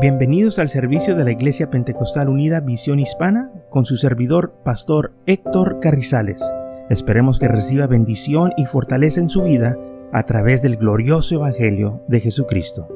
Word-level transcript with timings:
Bienvenidos 0.00 0.60
al 0.60 0.68
servicio 0.68 1.16
de 1.16 1.24
la 1.24 1.32
Iglesia 1.32 1.70
Pentecostal 1.70 2.28
Unida 2.28 2.60
Visión 2.60 3.00
Hispana 3.00 3.50
con 3.68 3.84
su 3.84 3.96
servidor, 3.96 4.54
Pastor 4.64 5.12
Héctor 5.26 5.80
Carrizales. 5.80 6.40
Esperemos 6.88 7.40
que 7.40 7.48
reciba 7.48 7.88
bendición 7.88 8.52
y 8.56 8.66
fortaleza 8.66 9.18
en 9.18 9.28
su 9.28 9.42
vida 9.42 9.76
a 10.12 10.22
través 10.22 10.62
del 10.62 10.76
glorioso 10.76 11.34
Evangelio 11.34 12.00
de 12.06 12.20
Jesucristo. 12.20 12.86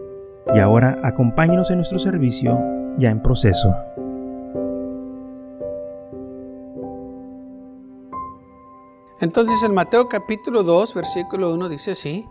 Y 0.54 0.60
ahora 0.60 1.00
acompáñenos 1.02 1.72
en 1.72 1.78
nuestro 1.78 1.98
servicio 1.98 2.56
ya 2.98 3.10
en 3.10 3.20
proceso. 3.20 3.74
Entonces 9.20 9.60
en 9.64 9.74
Mateo 9.74 10.08
capítulo 10.08 10.62
2, 10.62 10.94
versículo 10.94 11.52
1 11.52 11.68
dice 11.68 11.90
así, 11.90 12.24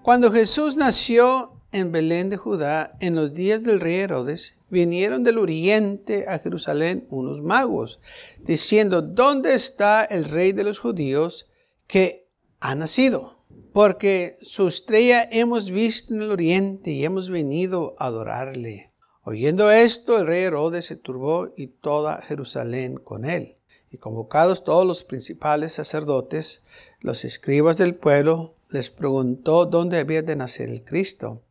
cuando 0.00 0.32
Jesús 0.32 0.78
nació 0.78 1.55
en 1.76 1.92
Belén 1.92 2.30
de 2.30 2.36
Judá, 2.36 2.96
en 3.00 3.14
los 3.14 3.34
días 3.34 3.62
del 3.62 3.80
rey 3.80 3.96
Herodes, 3.96 4.54
vinieron 4.70 5.22
del 5.24 5.38
oriente 5.38 6.24
a 6.26 6.38
Jerusalén 6.38 7.06
unos 7.10 7.42
magos, 7.42 8.00
diciendo, 8.40 9.02
¿dónde 9.02 9.54
está 9.54 10.04
el 10.04 10.24
rey 10.24 10.52
de 10.52 10.64
los 10.64 10.78
judíos 10.78 11.48
que 11.86 12.28
ha 12.60 12.74
nacido? 12.74 13.44
Porque 13.72 14.36
su 14.40 14.68
estrella 14.68 15.28
hemos 15.30 15.70
visto 15.70 16.14
en 16.14 16.22
el 16.22 16.30
oriente 16.30 16.90
y 16.90 17.04
hemos 17.04 17.30
venido 17.30 17.94
a 17.98 18.06
adorarle. 18.06 18.88
Oyendo 19.22 19.70
esto, 19.70 20.18
el 20.18 20.26
rey 20.26 20.44
Herodes 20.44 20.86
se 20.86 20.96
turbó 20.96 21.52
y 21.56 21.66
toda 21.66 22.22
Jerusalén 22.22 22.96
con 22.96 23.24
él. 23.24 23.58
Y 23.90 23.98
convocados 23.98 24.64
todos 24.64 24.86
los 24.86 25.04
principales 25.04 25.74
sacerdotes, 25.74 26.64
los 27.00 27.24
escribas 27.24 27.76
del 27.76 27.94
pueblo, 27.94 28.54
les 28.70 28.90
preguntó 28.90 29.66
dónde 29.66 29.98
había 29.98 30.22
de 30.22 30.36
nacer 30.36 30.70
el 30.70 30.84
Cristo. 30.84 31.42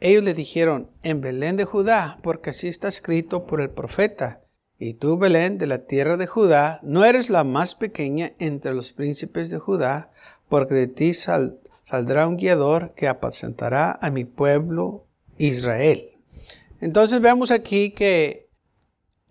Ellos 0.00 0.22
le 0.22 0.34
dijeron, 0.34 0.90
en 1.02 1.20
Belén 1.20 1.56
de 1.56 1.64
Judá, 1.64 2.18
porque 2.22 2.50
así 2.50 2.68
está 2.68 2.88
escrito 2.88 3.46
por 3.46 3.60
el 3.60 3.70
profeta. 3.70 4.42
Y 4.78 4.94
tú, 4.94 5.18
Belén, 5.18 5.58
de 5.58 5.66
la 5.66 5.86
tierra 5.86 6.16
de 6.16 6.28
Judá, 6.28 6.78
no 6.84 7.04
eres 7.04 7.30
la 7.30 7.42
más 7.42 7.74
pequeña 7.74 8.32
entre 8.38 8.74
los 8.74 8.92
príncipes 8.92 9.50
de 9.50 9.58
Judá, 9.58 10.12
porque 10.48 10.74
de 10.74 10.86
ti 10.86 11.14
saldrá 11.14 12.28
un 12.28 12.36
guiador 12.36 12.94
que 12.94 13.08
apacentará 13.08 13.98
a 14.00 14.10
mi 14.10 14.24
pueblo 14.24 15.06
Israel. 15.36 16.10
Entonces 16.80 17.20
vemos 17.20 17.50
aquí 17.50 17.90
que 17.90 18.48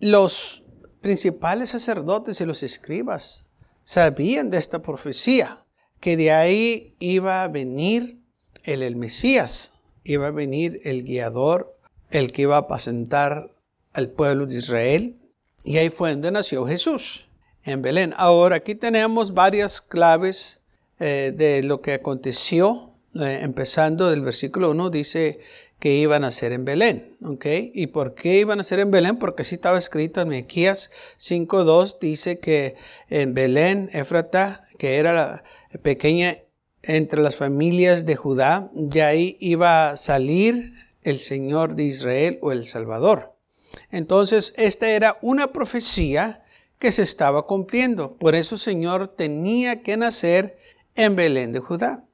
los 0.00 0.64
principales 1.00 1.70
sacerdotes 1.70 2.40
y 2.42 2.44
los 2.44 2.62
escribas 2.62 3.48
sabían 3.84 4.50
de 4.50 4.58
esta 4.58 4.82
profecía, 4.82 5.64
que 5.98 6.18
de 6.18 6.30
ahí 6.30 6.94
iba 6.98 7.42
a 7.42 7.48
venir 7.48 8.22
el, 8.64 8.82
el 8.82 8.96
Mesías, 8.96 9.77
iba 10.12 10.28
a 10.28 10.32
venir 10.32 10.80
el 10.84 11.04
guiador, 11.04 11.76
el 12.10 12.32
que 12.32 12.42
iba 12.42 12.56
a 12.56 12.60
apacentar 12.60 13.50
al 13.92 14.08
pueblo 14.08 14.46
de 14.46 14.58
Israel. 14.58 15.16
Y 15.64 15.76
ahí 15.76 15.90
fue 15.90 16.10
donde 16.10 16.30
nació 16.30 16.66
Jesús, 16.66 17.28
en 17.64 17.82
Belén. 17.82 18.14
Ahora 18.16 18.56
aquí 18.56 18.74
tenemos 18.74 19.34
varias 19.34 19.80
claves 19.80 20.62
eh, 20.98 21.32
de 21.36 21.62
lo 21.62 21.80
que 21.80 21.94
aconteció. 21.94 22.92
Eh, 23.14 23.40
empezando 23.42 24.10
del 24.10 24.22
versículo 24.22 24.70
1 24.70 24.90
dice 24.90 25.40
que 25.78 25.94
iban 25.94 26.24
a 26.24 26.30
ser 26.30 26.52
en 26.52 26.64
Belén. 26.64 27.16
¿okay? 27.22 27.70
¿Y 27.74 27.88
por 27.88 28.14
qué 28.14 28.38
iban 28.38 28.60
a 28.60 28.64
ser 28.64 28.80
en 28.80 28.90
Belén? 28.90 29.16
Porque 29.16 29.42
así 29.42 29.54
estaba 29.54 29.78
escrito 29.78 30.20
en 30.20 30.28
Mequías 30.28 30.90
5.2, 31.18 31.98
dice 32.00 32.40
que 32.40 32.76
en 33.08 33.34
Belén, 33.34 33.88
Éfrata, 33.92 34.64
que 34.78 34.96
era 34.96 35.12
la 35.12 35.44
pequeña 35.82 36.38
entre 36.82 37.22
las 37.22 37.36
familias 37.36 38.06
de 38.06 38.16
Judá, 38.16 38.70
ya 38.74 39.08
ahí 39.08 39.36
iba 39.40 39.90
a 39.90 39.96
salir 39.96 40.74
el 41.02 41.18
Señor 41.18 41.74
de 41.74 41.84
Israel 41.84 42.38
o 42.42 42.52
el 42.52 42.66
Salvador. 42.66 43.34
Entonces, 43.90 44.54
esta 44.56 44.88
era 44.90 45.18
una 45.22 45.48
profecía 45.48 46.44
que 46.78 46.92
se 46.92 47.02
estaba 47.02 47.46
cumpliendo. 47.46 48.16
Por 48.16 48.34
eso 48.34 48.54
el 48.54 48.60
Señor 48.60 49.08
tenía 49.08 49.82
que 49.82 49.96
nacer 49.96 50.58
en 50.94 51.16
Belén 51.16 51.52
de 51.52 51.60
Judá. 51.60 52.04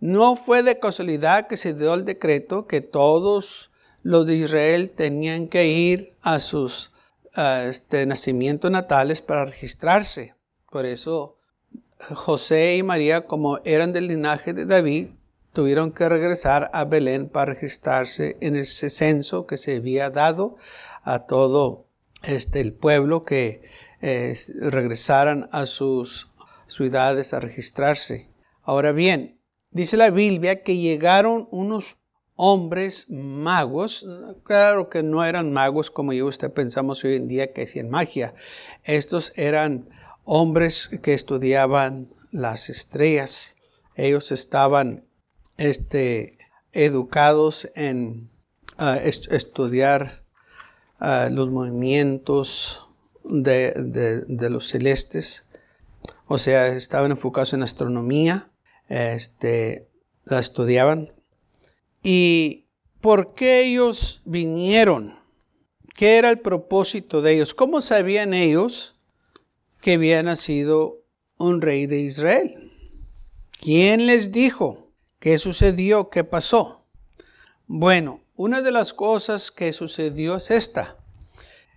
No 0.00 0.36
fue 0.36 0.62
de 0.62 0.78
casualidad 0.78 1.48
que 1.48 1.56
se 1.56 1.74
dio 1.74 1.94
el 1.94 2.04
decreto 2.04 2.66
que 2.66 2.80
todos 2.80 3.70
los 4.02 4.26
de 4.26 4.36
Israel 4.36 4.90
tenían 4.90 5.48
que 5.48 5.66
ir 5.66 6.16
a 6.22 6.38
sus 6.38 6.92
este, 7.68 8.06
nacimientos 8.06 8.70
natales 8.70 9.20
para 9.20 9.44
registrarse. 9.44 10.34
Por 10.70 10.86
eso 10.86 11.37
José 12.00 12.76
y 12.76 12.82
María, 12.82 13.24
como 13.24 13.60
eran 13.64 13.92
del 13.92 14.08
linaje 14.08 14.52
de 14.52 14.66
David, 14.66 15.08
tuvieron 15.52 15.92
que 15.92 16.08
regresar 16.08 16.70
a 16.72 16.84
Belén 16.84 17.28
para 17.28 17.52
registrarse 17.52 18.36
en 18.40 18.56
ese 18.56 18.90
censo 18.90 19.46
que 19.46 19.56
se 19.56 19.76
había 19.76 20.10
dado 20.10 20.56
a 21.02 21.26
todo 21.26 21.86
este, 22.22 22.60
el 22.60 22.72
pueblo 22.72 23.22
que 23.22 23.62
eh, 24.00 24.36
regresaran 24.60 25.48
a 25.50 25.66
sus 25.66 26.30
ciudades 26.68 27.34
a 27.34 27.40
registrarse. 27.40 28.28
Ahora 28.62 28.92
bien, 28.92 29.40
dice 29.70 29.96
la 29.96 30.10
Biblia 30.10 30.62
que 30.62 30.76
llegaron 30.76 31.48
unos 31.50 31.96
hombres 32.36 33.10
magos, 33.10 34.06
claro 34.44 34.88
que 34.88 35.02
no 35.02 35.24
eran 35.24 35.52
magos 35.52 35.90
como 35.90 36.12
yo 36.12 36.26
usted 36.26 36.52
pensamos 36.52 37.02
hoy 37.02 37.16
en 37.16 37.26
día 37.26 37.52
que 37.52 37.62
hacían 37.62 37.90
magia, 37.90 38.34
estos 38.84 39.32
eran 39.34 39.88
hombres 40.28 40.90
que 41.02 41.14
estudiaban 41.14 42.10
las 42.30 42.68
estrellas. 42.68 43.56
Ellos 43.96 44.30
estaban 44.30 45.06
este, 45.56 46.36
educados 46.72 47.70
en 47.74 48.30
ah, 48.76 48.98
estudiar 48.98 50.22
ah, 51.00 51.30
los 51.32 51.50
movimientos 51.50 52.84
de, 53.24 54.24
los 54.28 54.68
celestes. 54.68 55.50
O 56.26 56.36
sea, 56.36 56.68
estaban 56.68 57.10
enfocados 57.10 57.54
en 57.54 57.62
astronomía, 57.62 58.50
este, 58.88 59.88
la 60.26 60.40
estudiaban. 60.40 61.10
¿Y 62.02 62.66
por 63.00 63.34
qué 63.34 63.64
ellos 63.64 64.20
vinieron? 64.26 65.18
¿Qué 65.96 66.18
era 66.18 66.28
el 66.28 66.38
propósito 66.38 67.22
de 67.22 67.32
ellos? 67.32 67.54
¿Cómo 67.54 67.80
sabían 67.80 68.34
ellos 68.34 68.97
que 69.88 69.94
había 69.94 70.22
nacido 70.22 71.00
un 71.38 71.62
rey 71.62 71.86
de 71.86 72.00
Israel. 72.00 72.70
¿Quién 73.58 74.04
les 74.04 74.32
dijo? 74.32 74.92
¿Qué 75.18 75.38
sucedió? 75.38 76.10
¿Qué 76.10 76.24
pasó? 76.24 76.84
Bueno, 77.66 78.20
una 78.36 78.60
de 78.60 78.70
las 78.70 78.92
cosas 78.92 79.50
que 79.50 79.72
sucedió 79.72 80.36
es 80.36 80.50
esta, 80.50 80.98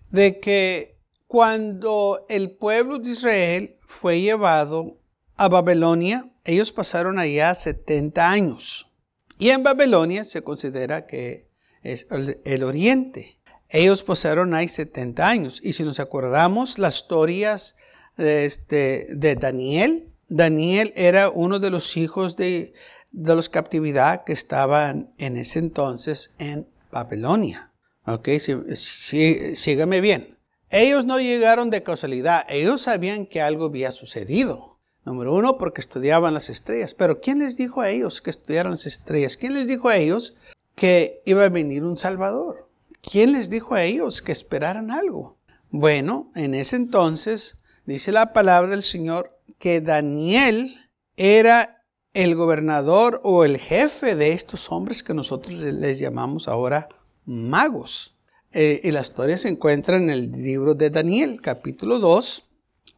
de 0.09 0.41
que 0.41 0.97
cuando 1.25 2.25
el 2.27 2.51
pueblo 2.51 2.99
de 2.99 3.11
Israel 3.11 3.77
fue 3.79 4.19
llevado 4.19 4.97
a 5.37 5.47
Babilonia, 5.47 6.29
ellos 6.43 6.73
pasaron 6.73 7.17
allá 7.17 7.55
70 7.55 8.29
años. 8.29 8.91
Y 9.37 9.51
en 9.51 9.63
Babilonia 9.63 10.25
se 10.25 10.41
considera 10.41 11.05
que 11.07 11.47
es 11.81 12.07
el, 12.43 12.63
oriente. 12.65 13.37
Ellos 13.69 14.03
pasaron 14.03 14.53
ahí 14.53 14.67
70 14.67 15.25
años. 15.25 15.61
Y 15.63 15.71
si 15.71 15.85
nos 15.85 16.01
acordamos 16.01 16.77
las 16.77 16.97
historias 16.97 17.77
este, 18.17 19.07
de 19.09 19.35
Daniel. 19.35 20.09
Daniel 20.27 20.93
era 20.95 21.29
uno 21.29 21.59
de 21.59 21.69
los 21.69 21.97
hijos 21.97 22.35
de, 22.35 22.73
de 23.11 23.35
los 23.35 23.49
captividad 23.49 24.23
que 24.23 24.33
estaban 24.33 25.13
en 25.17 25.37
ese 25.37 25.59
entonces 25.59 26.35
en 26.39 26.67
Babilonia. 26.91 27.71
Ok, 28.05 28.29
sígame 28.73 30.01
bien. 30.01 30.37
Ellos 30.69 31.05
no 31.05 31.19
llegaron 31.19 31.69
de 31.69 31.83
casualidad, 31.83 32.45
ellos 32.49 32.83
sabían 32.83 33.25
que 33.25 33.41
algo 33.41 33.65
había 33.65 33.91
sucedido. 33.91 34.71
Número 35.03 35.33
uno, 35.33 35.57
porque 35.57 35.81
estudiaban 35.81 36.33
las 36.33 36.49
estrellas. 36.49 36.93
Pero 36.93 37.19
¿quién 37.21 37.39
les 37.39 37.57
dijo 37.57 37.81
a 37.81 37.89
ellos 37.89 38.21
que 38.21 38.29
estudiaran 38.29 38.71
las 38.71 38.85
estrellas? 38.85 39.35
¿Quién 39.35 39.55
les 39.55 39.67
dijo 39.67 39.89
a 39.89 39.97
ellos 39.97 40.37
que 40.75 41.21
iba 41.25 41.43
a 41.43 41.49
venir 41.49 41.83
un 41.83 41.97
Salvador? 41.97 42.69
¿Quién 43.01 43.33
les 43.33 43.49
dijo 43.49 43.73
a 43.73 43.83
ellos 43.83 44.21
que 44.21 44.31
esperaran 44.31 44.91
algo? 44.91 45.37
Bueno, 45.71 46.31
en 46.35 46.53
ese 46.53 46.75
entonces 46.75 47.60
dice 47.85 48.11
la 48.11 48.33
palabra 48.33 48.71
del 48.71 48.83
Señor 48.83 49.37
que 49.57 49.81
Daniel 49.81 50.75
era 51.17 51.83
el 52.13 52.35
gobernador 52.35 53.21
o 53.23 53.45
el 53.45 53.57
jefe 53.57 54.15
de 54.15 54.33
estos 54.33 54.71
hombres 54.71 55.03
que 55.03 55.13
nosotros 55.13 55.59
les 55.59 55.99
llamamos 55.99 56.47
ahora 56.47 56.89
magos. 57.25 58.17
Eh, 58.53 58.81
y 58.83 58.91
la 58.91 59.01
historia 59.01 59.37
se 59.37 59.47
encuentra 59.47 59.95
en 59.97 60.09
el 60.09 60.31
libro 60.31 60.75
de 60.75 60.89
Daniel, 60.89 61.39
capítulo 61.41 61.99
2, 61.99 62.49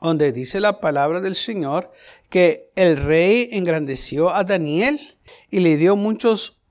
donde 0.02 0.32
dice 0.32 0.60
la 0.60 0.80
palabra 0.80 1.22
del 1.22 1.36
Señor 1.36 1.92
que 2.30 2.72
el 2.76 2.98
rey 2.98 3.50
engrandeció 3.52 4.34
a 4.34 4.44
Daniel 4.44 5.00
y 5.52 5.60
le 5.60 5.78
dio 5.78 5.96
muchos 5.96 6.62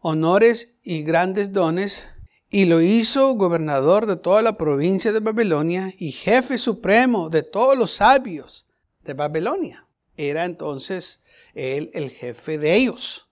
honores 0.00 0.78
y 0.84 1.02
grandes 1.02 1.52
dones 1.52 2.06
y 2.50 2.66
lo 2.66 2.80
hizo 2.80 3.34
gobernador 3.34 4.06
de 4.06 4.16
toda 4.16 4.42
la 4.42 4.56
provincia 4.56 5.12
de 5.12 5.20
Babilonia 5.20 5.92
y 5.98 6.12
jefe 6.12 6.58
supremo 6.58 7.28
de 7.28 7.42
todos 7.42 7.76
los 7.76 7.92
sabios 7.92 8.68
de 9.02 9.14
Babilonia. 9.14 9.86
Era 10.16 10.44
entonces 10.44 11.24
él 11.54 11.90
el 11.94 12.10
jefe 12.10 12.58
de 12.58 12.76
ellos. 12.76 13.26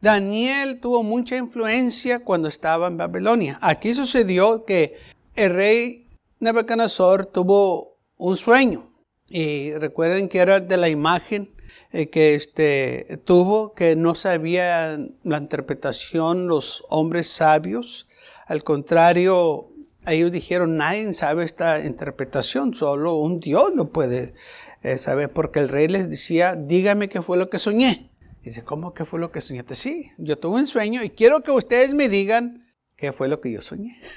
Daniel 0.00 0.80
tuvo 0.80 1.02
mucha 1.02 1.36
influencia 1.36 2.24
cuando 2.24 2.48
estaba 2.48 2.86
en 2.86 2.96
Babilonia. 2.96 3.58
Aquí 3.62 3.94
sucedió 3.94 4.64
que 4.64 4.96
el 5.34 5.54
rey 5.54 6.08
Nebuchadnezzar 6.40 7.26
tuvo 7.26 7.98
un 8.16 8.36
sueño. 8.36 8.92
Y 9.28 9.72
recuerden 9.74 10.28
que 10.28 10.38
era 10.38 10.60
de 10.60 10.76
la 10.76 10.88
imagen 10.88 11.54
eh, 11.92 12.08
que 12.10 12.34
este, 12.34 13.20
tuvo, 13.24 13.74
que 13.74 13.96
no 13.96 14.14
sabía 14.14 14.98
la 15.24 15.38
interpretación 15.38 16.46
los 16.46 16.84
hombres 16.88 17.28
sabios. 17.28 18.06
Al 18.46 18.64
contrario, 18.64 19.68
ellos 20.06 20.32
dijeron, 20.32 20.76
nadie 20.76 21.12
sabe 21.14 21.44
esta 21.44 21.84
interpretación, 21.84 22.74
solo 22.74 23.16
un 23.16 23.40
Dios 23.40 23.74
lo 23.74 23.90
puede 23.90 24.34
eh, 24.82 24.98
saber, 24.98 25.32
porque 25.32 25.58
el 25.58 25.68
rey 25.68 25.88
les 25.88 26.08
decía, 26.08 26.54
dígame 26.56 27.08
qué 27.08 27.22
fue 27.22 27.36
lo 27.36 27.50
que 27.50 27.58
soñé. 27.58 28.10
Dice, 28.42 28.62
¿cómo 28.62 28.94
que 28.94 29.04
fue 29.04 29.18
lo 29.18 29.32
que 29.32 29.40
soñaste? 29.40 29.74
Sí, 29.74 30.12
yo 30.18 30.38
tuve 30.38 30.60
un 30.60 30.68
sueño 30.68 31.02
y 31.02 31.10
quiero 31.10 31.42
que 31.42 31.50
ustedes 31.50 31.92
me 31.94 32.08
digan 32.08 32.64
qué 32.94 33.12
fue 33.12 33.26
lo 33.26 33.40
que 33.40 33.52
yo 33.52 33.60
soñé. 33.60 34.00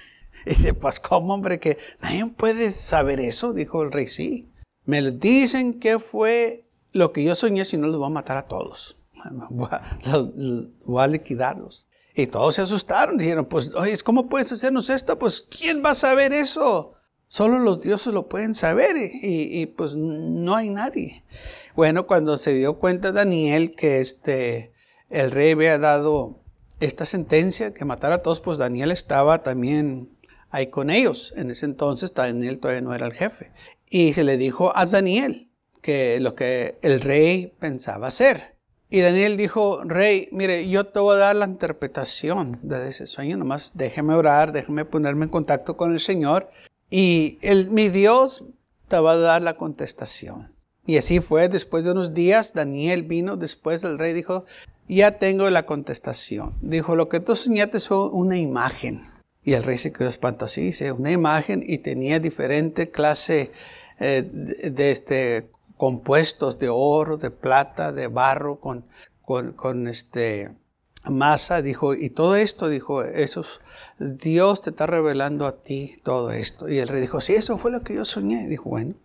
Y 0.46 0.52
dice, 0.52 0.74
pues 0.74 1.02
¿cómo, 1.02 1.34
hombre? 1.34 1.60
Que 1.60 1.78
nadie 2.02 2.26
puede 2.28 2.72
saber 2.72 3.20
eso, 3.20 3.52
dijo 3.52 3.84
el 3.84 3.92
rey, 3.92 4.08
sí. 4.08 4.50
Me 4.86 5.02
dicen 5.12 5.82
qué 5.82 6.00
fue 6.00 6.66
lo 6.94 7.12
que 7.12 7.26
yo 7.26 7.36
soñé, 7.36 7.66
si 7.66 7.76
no 7.76 7.88
los 7.88 7.98
voy 7.98 8.06
a 8.06 8.10
matar 8.10 8.38
a 8.38 8.48
todos. 8.48 9.04
Voy 9.50 11.04
a, 11.04 11.08
liquidarlos. 11.08 11.89
Y 12.20 12.28
todos 12.28 12.56
se 12.56 12.62
asustaron, 12.62 13.18
dijeron, 13.18 13.46
pues, 13.46 13.74
oye, 13.76 13.98
¿cómo 14.04 14.28
puedes 14.28 14.52
hacernos 14.52 14.90
esto? 14.90 15.18
Pues, 15.18 15.40
¿quién 15.40 15.82
va 15.84 15.92
a 15.92 15.96
saber 15.96 16.34
eso? 16.34 16.96
Solo 17.28 17.60
los 17.60 17.82
dioses 17.82 18.14
lo 18.14 18.28
pueden 18.28 18.56
saber 18.56 18.98
y, 18.98 19.62
y 19.62 19.66
pues 19.68 19.96
no 19.96 20.56
hay 20.56 20.70
nadie. 20.70 21.24
Bueno, 21.76 22.08
cuando 22.08 22.38
se 22.38 22.54
dio 22.54 22.78
cuenta 22.80 23.12
Daniel 23.12 23.76
que 23.76 24.02
este, 24.02 24.74
el 25.10 25.32
rey 25.32 25.52
había 25.52 25.78
dado 25.78 26.42
esta 26.80 27.06
sentencia, 27.06 27.74
que 27.74 27.86
matara 27.86 28.16
a 28.16 28.22
todos, 28.22 28.42
pues 28.42 28.58
Daniel 28.58 28.92
estaba 28.92 29.44
también 29.44 30.10
ahí 30.50 30.68
con 30.68 30.90
ellos. 30.90 31.34
En 31.38 31.52
ese 31.52 31.66
entonces 31.66 32.14
Daniel 32.14 32.60
todavía 32.60 32.82
no 32.82 32.94
era 32.94 33.06
el 33.06 33.14
jefe. 33.14 33.52
Y 33.90 34.14
se 34.14 34.24
le 34.24 34.36
dijo 34.36 34.76
a 34.76 34.86
Daniel 34.86 35.50
que 35.82 36.20
lo 36.20 36.36
que 36.36 36.80
el 36.82 37.00
rey 37.00 37.54
pensaba 37.60 38.08
hacer. 38.08 38.59
Y 38.90 39.02
Daniel 39.02 39.38
dijo, 39.38 39.84
rey, 39.84 40.30
mire, 40.32 40.68
yo 40.68 40.84
te 40.86 41.00
voy 41.00 41.16
a 41.16 41.20
dar 41.20 41.36
la 41.36 41.46
interpretación 41.46 42.60
de 42.64 42.90
ese 42.90 43.06
sueño, 43.06 43.38
nomás 43.38 43.78
déjeme 43.78 44.16
orar, 44.16 44.52
déjeme 44.52 44.84
ponerme 44.84 45.26
en 45.26 45.32
contacto 45.32 45.78
con 45.78 45.92
el 45.94 46.00
Señor 46.00 46.50
y 46.90 47.38
el, 47.44 47.70
mi 47.70 47.90
Dios 47.90 48.46
te 48.88 49.00
va 49.00 49.12
a 49.12 49.18
dar 49.18 49.44
la 49.44 49.56
contestación. 49.56 50.52
Y 50.88 50.98
así 50.98 51.20
fue, 51.20 51.50
después 51.50 51.86
de 51.86 51.92
unos 51.92 52.16
días, 52.16 52.54
Daniel 52.54 53.04
vino, 53.04 53.38
después 53.38 53.84
el 53.84 54.00
rey 54.00 54.12
dijo, 54.14 54.46
ya 54.88 55.20
tengo 55.20 55.48
la 55.52 55.68
contestación. 55.68 56.56
Dijo, 56.62 56.96
lo 56.96 57.10
que 57.10 57.20
tú 57.20 57.36
soñaste 57.36 57.80
fue 57.80 58.10
una 58.10 58.38
imagen. 58.38 59.04
Y 59.44 59.54
el 59.54 59.64
rey 59.64 59.78
se 59.78 59.94
quedó 59.94 60.10
espantado, 60.10 60.48
así 60.48 60.62
dice, 60.62 60.92
una 60.92 61.12
imagen 61.12 61.64
y 61.66 61.78
tenía 61.78 62.20
diferente 62.20 62.90
clase 62.90 63.52
eh, 64.00 64.28
de, 64.32 64.92
este, 64.92 65.52
compuestos 65.80 66.60
de 66.60 66.68
oro, 66.68 67.16
de 67.16 67.32
plata, 67.32 67.94
de 67.94 68.08
barro, 68.08 68.60
con, 68.60 68.86
con, 69.22 69.54
con 69.54 69.88
este, 69.88 70.52
masa, 71.06 71.62
dijo, 71.62 71.94
y 71.96 72.10
todo 72.10 72.36
esto, 72.36 72.68
dijo, 72.68 73.02
eso, 73.06 73.46
Dios 73.98 74.62
te 74.62 74.72
está 74.72 74.88
revelando 74.88 75.48
a 75.48 75.64
ti 75.64 75.96
todo 76.04 76.32
esto. 76.32 76.68
Y 76.68 76.80
el 76.80 76.90
rey 76.90 77.00
dijo, 77.00 77.22
sí, 77.22 77.34
eso 77.34 77.58
fue 77.58 77.72
lo 77.72 77.82
que 77.82 77.96
yo 77.96 78.04
soñé. 78.04 78.50
Dijo, 78.50 78.70
bueno. 78.70 78.96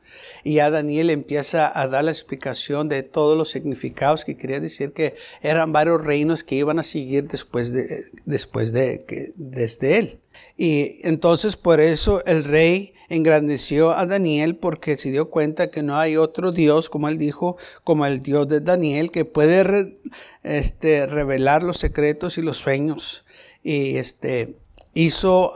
Y 0.42 0.54
ya 0.54 0.70
Daniel 0.70 1.10
empieza 1.10 1.70
a 1.80 1.86
dar 1.86 2.04
la 2.04 2.10
explicación 2.10 2.88
de 2.88 3.04
todos 3.04 3.38
los 3.38 3.50
significados 3.50 4.24
que 4.24 4.36
quería 4.36 4.58
decir 4.58 4.92
que 4.92 5.14
eran 5.42 5.72
varios 5.72 6.04
reinos 6.04 6.42
que 6.42 6.56
iban 6.56 6.80
a 6.80 6.82
seguir 6.82 7.28
después 7.28 7.72
de, 7.72 7.86
después 8.24 8.72
de, 8.72 9.04
que, 9.06 9.28
desde 9.36 9.98
él. 9.98 10.20
Y 10.56 11.06
entonces 11.06 11.54
por 11.54 11.80
eso 11.80 12.24
el 12.26 12.42
rey 12.42 12.93
engrandeció 13.14 13.92
a 13.92 14.06
Daniel 14.06 14.56
porque 14.56 14.96
se 14.96 15.10
dio 15.10 15.30
cuenta 15.30 15.70
que 15.70 15.82
no 15.82 15.96
hay 15.96 16.16
otro 16.16 16.52
Dios, 16.52 16.88
como 16.90 17.08
él 17.08 17.18
dijo, 17.18 17.56
como 17.82 18.06
el 18.06 18.20
Dios 18.20 18.48
de 18.48 18.60
Daniel, 18.60 19.10
que 19.10 19.24
puede 19.24 19.94
este, 20.42 21.06
revelar 21.06 21.62
los 21.62 21.78
secretos 21.78 22.38
y 22.38 22.42
los 22.42 22.58
sueños. 22.58 23.24
Y 23.62 23.96
este, 23.96 24.58
hizo 24.94 25.52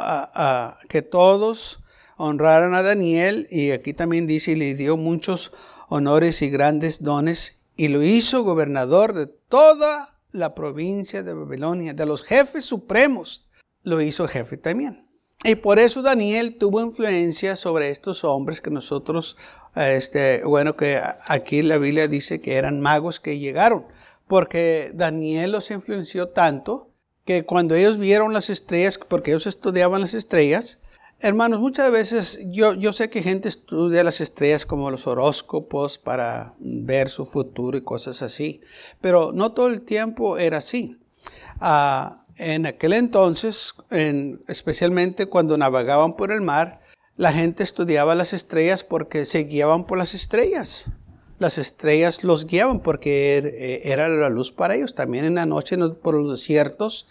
que 0.89 1.03
todos 1.03 1.83
honraran 2.17 2.75
a 2.75 2.83
Daniel 2.83 3.47
y 3.51 3.71
aquí 3.71 3.93
también 3.93 4.27
dice, 4.27 4.53
y 4.53 4.57
le 4.57 4.75
dio 4.75 4.97
muchos 4.97 5.53
honores 5.89 6.43
y 6.43 6.51
grandes 6.51 7.03
dones 7.03 7.67
y 7.77 7.89
lo 7.89 8.03
hizo 8.03 8.43
gobernador 8.43 9.15
de 9.15 9.27
toda 9.27 10.19
la 10.33 10.55
provincia 10.55 11.23
de 11.23 11.33
Babilonia, 11.33 11.95
de 11.95 12.07
los 12.07 12.23
jefes 12.23 12.65
supremos, 12.65 13.49
lo 13.85 14.03
hizo 14.03 14.27
jefe 14.29 14.57
también. 14.57 15.08
Y 15.44 15.55
por 15.55 15.79
eso 15.79 16.02
Daniel 16.02 16.56
tuvo 16.58 16.81
influencia 16.81 17.55
sobre 17.55 17.90
estos 17.90 18.25
hombres 18.25 18.61
que 18.61 18.70
nosotros, 18.70 19.37
este, 19.76 20.43
bueno, 20.44 20.75
que 20.75 21.00
aquí 21.26 21.62
la 21.62 21.79
Biblia 21.79 22.08
dice 22.08 22.40
que 22.40 22.56
eran 22.56 22.81
magos 22.81 23.20
que 23.20 23.38
llegaron, 23.38 23.85
porque 24.26 24.90
Daniel 24.94 25.52
los 25.52 25.70
influenció 25.70 26.29
tanto 26.29 26.90
que 27.25 27.44
cuando 27.44 27.76
ellos 27.76 27.99
vieron 27.99 28.32
las 28.32 28.50
estrellas, 28.50 28.99
porque 28.99 29.31
ellos 29.31 29.46
estudiaban 29.46 30.00
las 30.00 30.14
estrellas, 30.14 30.82
hermanos, 31.20 31.61
muchas 31.61 31.90
veces 31.93 32.40
yo, 32.50 32.75
yo 32.75 32.93
sé 32.93 33.08
que 33.08 33.23
gente 33.23 33.49
estudia 33.49 34.02
las 34.02 34.20
estrellas 34.20 34.67
como 34.67 34.90
los 34.90 35.06
horóscopos 35.06 35.99
para 35.99 36.55
ver 36.58 37.11
su 37.11 37.26
futuro 37.26 37.79
y 37.79 37.82
cosas 37.82 38.23
así, 38.23 38.61
pero 39.00 39.31
no 39.32 39.52
todo 39.52 39.69
el 39.69 39.82
tiempo 39.82 40.37
era 40.37 40.58
así. 40.58 40.99
Ah, 41.61 42.25
en 42.38 42.67
aquel 42.67 42.93
entonces, 42.93 43.75
especialmente 44.46 45.26
cuando 45.26 45.58
navegaban 45.58 46.14
por 46.14 46.32
el 46.32 46.40
mar, 46.40 46.81
la 47.17 47.32
gente 47.32 47.64
estudiaba 47.64 48.14
las 48.14 48.32
estrellas 48.32 48.85
porque 48.85 49.25
se 49.25 49.44
guiaban 49.44 49.85
por 49.85 49.99
las 49.99 50.14
estrellas. 50.14 50.93
Las 51.40 51.58
estrellas 51.58 52.23
los 52.23 52.46
guiaban 52.46 52.81
porque 52.81 53.37
er, 53.37 53.46
eh, 53.46 53.81
era 53.85 54.08
la 54.08 54.29
luz 54.29 54.52
para 54.52 54.76
ellos. 54.76 54.94
También 54.94 55.25
en 55.25 55.35
la 55.35 55.46
noche 55.46 55.76
por 56.00 56.14
los 56.14 56.31
desiertos, 56.31 57.08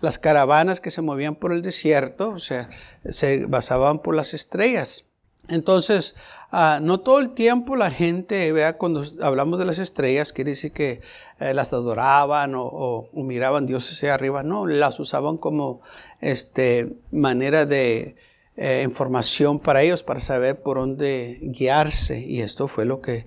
las 0.00 0.18
caravanas 0.18 0.80
que 0.80 0.90
se 0.90 1.02
movían 1.02 1.36
por 1.36 1.52
el 1.52 1.60
desierto, 1.60 2.30
o 2.30 2.38
sea, 2.38 2.70
se 3.04 3.44
basaban 3.46 4.00
por 4.00 4.14
las 4.14 4.32
estrellas. 4.32 5.09
Entonces, 5.50 6.14
Ah, 6.52 6.80
no 6.82 6.98
todo 6.98 7.20
el 7.20 7.30
tiempo 7.30 7.76
la 7.76 7.92
gente, 7.92 8.50
vea, 8.50 8.76
cuando 8.76 9.04
hablamos 9.22 9.60
de 9.60 9.64
las 9.64 9.78
estrellas, 9.78 10.32
quiere 10.32 10.50
decir 10.50 10.72
que 10.72 11.00
eh, 11.38 11.54
las 11.54 11.72
adoraban 11.72 12.54
o, 12.56 13.08
miraban 13.12 13.66
dioses 13.66 13.96
hacia 13.96 14.14
arriba. 14.14 14.42
No, 14.42 14.66
las 14.66 14.98
usaban 14.98 15.36
como 15.36 15.80
este, 16.20 16.96
manera 17.12 17.66
de 17.66 18.16
eh, 18.56 18.82
información 18.84 19.60
para 19.60 19.82
ellos, 19.82 20.02
para 20.02 20.18
saber 20.18 20.60
por 20.60 20.78
dónde 20.78 21.38
guiarse. 21.40 22.18
Y 22.18 22.40
esto 22.40 22.66
fue 22.66 22.84
lo 22.84 23.00
que 23.00 23.26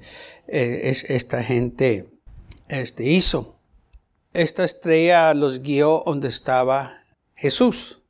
eh, 0.50 0.82
es, 0.84 1.10
esta 1.10 1.42
gente 1.44 2.10
este, 2.68 3.06
hizo. 3.06 3.56
Esta 4.34 4.66
estrella 4.66 5.34
los 5.34 5.62
guió 5.62 6.04
donde 6.06 6.28
estaba 6.28 7.06
Jesús. 7.36 8.02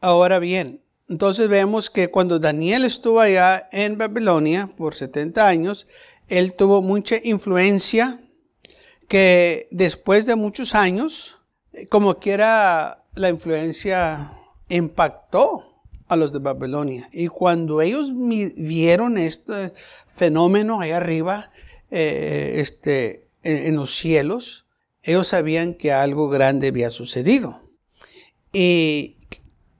Ahora 0.00 0.40
bien, 0.40 0.83
entonces 1.08 1.48
vemos 1.48 1.90
que 1.90 2.08
cuando 2.08 2.38
Daniel 2.38 2.84
estuvo 2.84 3.20
allá 3.20 3.68
en 3.72 3.98
Babilonia 3.98 4.70
por 4.76 4.94
70 4.94 5.46
años, 5.46 5.86
él 6.28 6.54
tuvo 6.54 6.80
mucha 6.80 7.16
influencia 7.22 8.20
que 9.08 9.68
después 9.70 10.24
de 10.24 10.34
muchos 10.34 10.74
años, 10.74 11.36
como 11.90 12.14
quiera, 12.14 13.04
la 13.14 13.28
influencia 13.28 14.32
impactó 14.68 15.62
a 16.08 16.16
los 16.16 16.32
de 16.32 16.38
Babilonia. 16.38 17.08
Y 17.12 17.28
cuando 17.28 17.82
ellos 17.82 18.10
vieron 18.56 19.18
este 19.18 19.72
fenómeno 20.06 20.80
ahí 20.80 20.90
arriba, 20.90 21.50
eh, 21.90 22.54
este, 22.56 23.24
en 23.42 23.76
los 23.76 23.94
cielos, 23.94 24.66
ellos 25.02 25.28
sabían 25.28 25.74
que 25.74 25.92
algo 25.92 26.30
grande 26.30 26.68
había 26.68 26.88
sucedido. 26.88 27.60
Y 28.52 29.13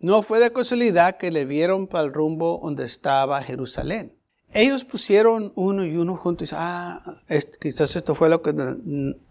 no 0.05 0.23
fue 0.23 0.39
de 0.39 0.53
casualidad 0.53 1.17
que 1.17 1.31
le 1.31 1.47
vieron 1.47 1.87
para 1.87 2.05
el 2.05 2.13
rumbo 2.13 2.61
donde 2.63 2.85
estaba 2.85 3.43
Jerusalén. 3.43 4.15
Ellos 4.53 4.85
pusieron 4.85 5.55
uno 5.57 5.87
y 5.87 5.97
uno 5.97 6.19
juntos. 6.19 6.51
Ah, 6.53 7.01
quizás 7.59 7.97
esto 7.97 8.15
fue 8.15 8.29
lo 8.29 8.43
que 8.43 8.53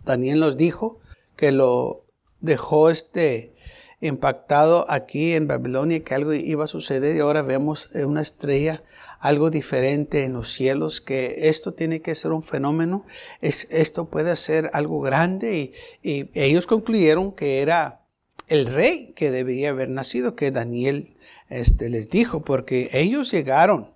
Daniel 0.03 0.39
nos 0.39 0.57
dijo, 0.57 0.99
que 1.35 1.51
lo 1.51 2.05
dejó 2.39 2.89
este 2.89 3.53
impactado 4.01 4.89
aquí 4.89 5.33
en 5.33 5.47
Babilonia, 5.47 6.03
que 6.03 6.15
algo 6.15 6.33
iba 6.33 6.65
a 6.65 6.67
suceder 6.67 7.15
y 7.15 7.19
ahora 7.19 7.43
vemos 7.43 7.91
una 7.93 8.21
estrella, 8.21 8.83
algo 9.19 9.51
diferente 9.51 10.23
en 10.23 10.33
los 10.33 10.51
cielos, 10.51 11.01
que 11.01 11.49
esto 11.49 11.75
tiene 11.75 12.01
que 12.01 12.15
ser 12.15 12.31
un 12.31 12.41
fenómeno, 12.41 13.05
es, 13.41 13.67
esto 13.69 14.05
puede 14.05 14.35
ser 14.35 14.71
algo 14.73 15.01
grande 15.01 15.55
y, 15.55 15.71
y 16.01 16.31
ellos 16.33 16.65
concluyeron 16.65 17.31
que 17.31 17.61
era 17.61 18.02
el 18.53 18.67
rey 18.67 19.13
que 19.15 19.31
debía 19.31 19.71
haber 19.71 19.89
nacido, 19.89 20.35
que 20.35 20.51
Daniel 20.51 21.15
este, 21.49 21.89
les 21.89 22.11
dijo, 22.11 22.43
porque 22.43 22.89
ellos 22.93 23.31
llegaron 23.31 23.91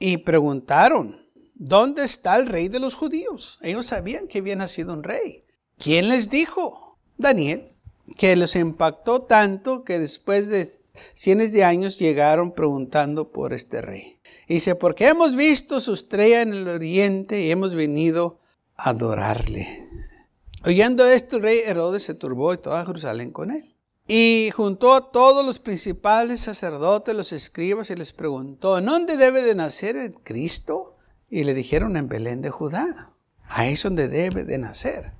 y 0.00 0.16
preguntaron, 0.18 1.16
¿dónde 1.54 2.04
está 2.04 2.36
el 2.36 2.48
rey 2.48 2.66
de 2.66 2.80
los 2.80 2.96
judíos? 2.96 3.60
Ellos 3.62 3.86
sabían 3.86 4.26
que 4.26 4.38
había 4.38 4.56
nacido 4.56 4.92
un 4.92 5.04
rey. 5.04 5.44
¿Quién 5.78 6.08
les 6.08 6.28
dijo? 6.28 6.98
Daniel, 7.16 7.68
que 8.18 8.34
los 8.34 8.56
impactó 8.56 9.22
tanto 9.22 9.84
que 9.84 10.00
después 10.00 10.48
de 10.48 10.68
cientos 11.14 11.52
de 11.52 11.62
años 11.62 12.00
llegaron 12.00 12.52
preguntando 12.52 13.30
por 13.30 13.52
este 13.52 13.80
rey. 13.80 14.18
Dice, 14.48 14.74
porque 14.74 15.06
hemos 15.06 15.36
visto 15.36 15.80
su 15.80 15.94
estrella 15.94 16.42
en 16.42 16.52
el 16.52 16.66
oriente 16.66 17.40
y 17.42 17.52
hemos 17.52 17.76
venido 17.76 18.40
a 18.76 18.90
adorarle. 18.90 19.68
Oyendo 20.64 21.06
esto, 21.06 21.36
el 21.36 21.42
rey 21.42 21.58
Herodes 21.64 22.04
se 22.04 22.14
turbó 22.14 22.54
y 22.54 22.58
toda 22.58 22.86
Jerusalén 22.86 23.32
con 23.32 23.50
él. 23.50 23.74
Y 24.06 24.50
juntó 24.54 24.94
a 24.94 25.10
todos 25.10 25.44
los 25.44 25.58
principales 25.58 26.40
sacerdotes, 26.40 27.14
los 27.14 27.32
escribas, 27.32 27.90
y 27.90 27.96
les 27.96 28.12
preguntó, 28.12 28.80
¿dónde 28.80 29.16
debe 29.16 29.42
de 29.42 29.54
nacer 29.54 29.96
el 29.96 30.14
Cristo? 30.14 30.96
Y 31.28 31.44
le 31.44 31.54
dijeron 31.54 31.96
en 31.96 32.08
Belén 32.08 32.42
de 32.42 32.50
Judá. 32.50 33.12
Ahí 33.48 33.72
es 33.72 33.82
donde 33.82 34.08
debe 34.08 34.44
de 34.44 34.58
nacer. 34.58 35.12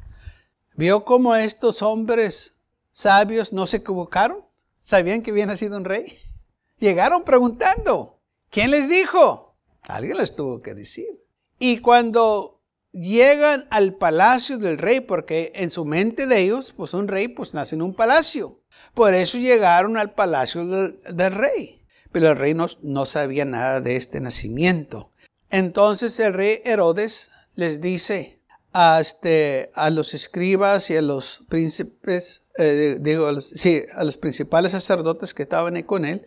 ¿Vio 0.75 1.05
cómo 1.05 1.35
estos 1.35 1.83
hombres 1.83 2.61
sabios 2.93 3.53
no 3.53 3.67
se 3.67 3.79
equivocaron? 3.79 4.45
¿Sabían 4.81 5.23
que 5.23 5.31
había 5.31 5.47
nacido 5.47 5.77
un 5.77 5.85
rey? 5.85 6.07
Llegaron 6.79 7.25
preguntando. 7.25 8.21
¿Quién 8.51 8.71
les 8.71 8.89
dijo? 8.89 9.57
Alguien 9.83 10.19
les 10.19 10.37
tuvo 10.37 10.63
que 10.63 10.75
decir. 10.75 11.25
Y 11.59 11.79
cuando 11.79 12.62
llegan 12.93 13.67
al 13.71 13.95
palacio 13.95 14.59
del 14.59 14.79
rey, 14.79 15.01
porque 15.01 15.53
en 15.55 15.71
su 15.71 15.85
mente 15.85 16.27
de 16.27 16.41
ellos, 16.41 16.73
pues 16.77 16.95
un 16.95 17.09
rey 17.09 17.29
pues 17.29 17.55
nace 17.55 17.75
en 17.75 17.83
un 17.83 17.95
palacio. 17.95 18.61
Por 18.95 19.15
eso 19.15 19.39
llegaron 19.39 19.97
al 19.97 20.13
palacio 20.13 20.67
del, 20.67 21.33
rey. 21.33 21.83
Pero 22.13 22.31
el 22.31 22.37
rey 22.37 22.55
no, 22.55 23.07
sabía 23.07 23.45
nada 23.45 23.81
de 23.81 23.97
este 23.97 24.21
nacimiento. 24.21 25.11
Entonces 25.51 26.19
el 26.21 26.35
rey 26.35 26.61
Herodes 26.65 27.31
les 27.55 27.81
dice 27.81 28.41
a, 28.75 29.01
este, 29.01 29.71
a 29.75 29.91
los 29.91 30.15
escribas 30.15 30.91
y 30.91 30.97
a 30.97 31.03
los 31.03 31.45
príncipes, 31.49 32.51
eh, 32.59 32.99
digo, 33.01 33.27
a 33.27 33.33
los, 33.33 33.49
sí, 33.49 33.83
a 33.95 34.05
los 34.05 34.17
principales 34.17 34.73
sacerdotes 34.73 35.35
que 35.35 35.43
estaban 35.43 35.77
ahí 35.77 35.83
con 35.83 36.05
él, 36.05 36.27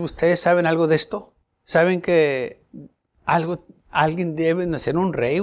¿ustedes 0.00 0.40
saben 0.40 0.66
algo 0.66 0.86
de 0.86 0.96
esto? 0.96 1.34
¿Saben 1.64 2.00
que 2.00 2.64
algo, 3.24 3.64
alguien 3.94 4.36
debe 4.36 4.66
nacer 4.66 4.96
un 4.96 5.12
rey? 5.12 5.40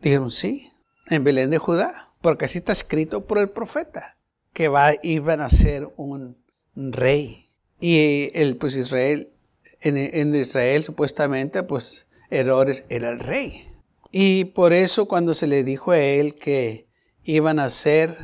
Dijeron, 0.00 0.30
sí, 0.30 0.70
en 1.08 1.24
Belén 1.24 1.50
de 1.50 1.58
Judá, 1.58 2.14
porque 2.20 2.46
así 2.46 2.58
está 2.58 2.72
escrito 2.72 3.26
por 3.26 3.38
el 3.38 3.50
profeta, 3.50 4.16
que 4.52 4.68
va, 4.68 4.92
iba 5.02 5.34
a 5.34 5.36
nacer 5.36 5.86
un 5.96 6.36
rey. 6.74 7.50
Y 7.80 8.30
el, 8.34 8.56
pues 8.56 8.76
Israel, 8.76 9.32
en, 9.80 10.34
Israel 10.34 10.84
supuestamente, 10.84 11.62
pues 11.62 12.08
Herodes 12.30 12.84
era 12.90 13.10
el 13.10 13.20
rey. 13.20 13.66
Y 14.12 14.46
por 14.46 14.72
eso 14.72 15.08
cuando 15.08 15.34
se 15.34 15.46
le 15.46 15.64
dijo 15.64 15.92
a 15.92 15.98
él 15.98 16.34
que 16.34 16.86
iban 17.24 17.58
a 17.58 17.70
ser, 17.70 18.16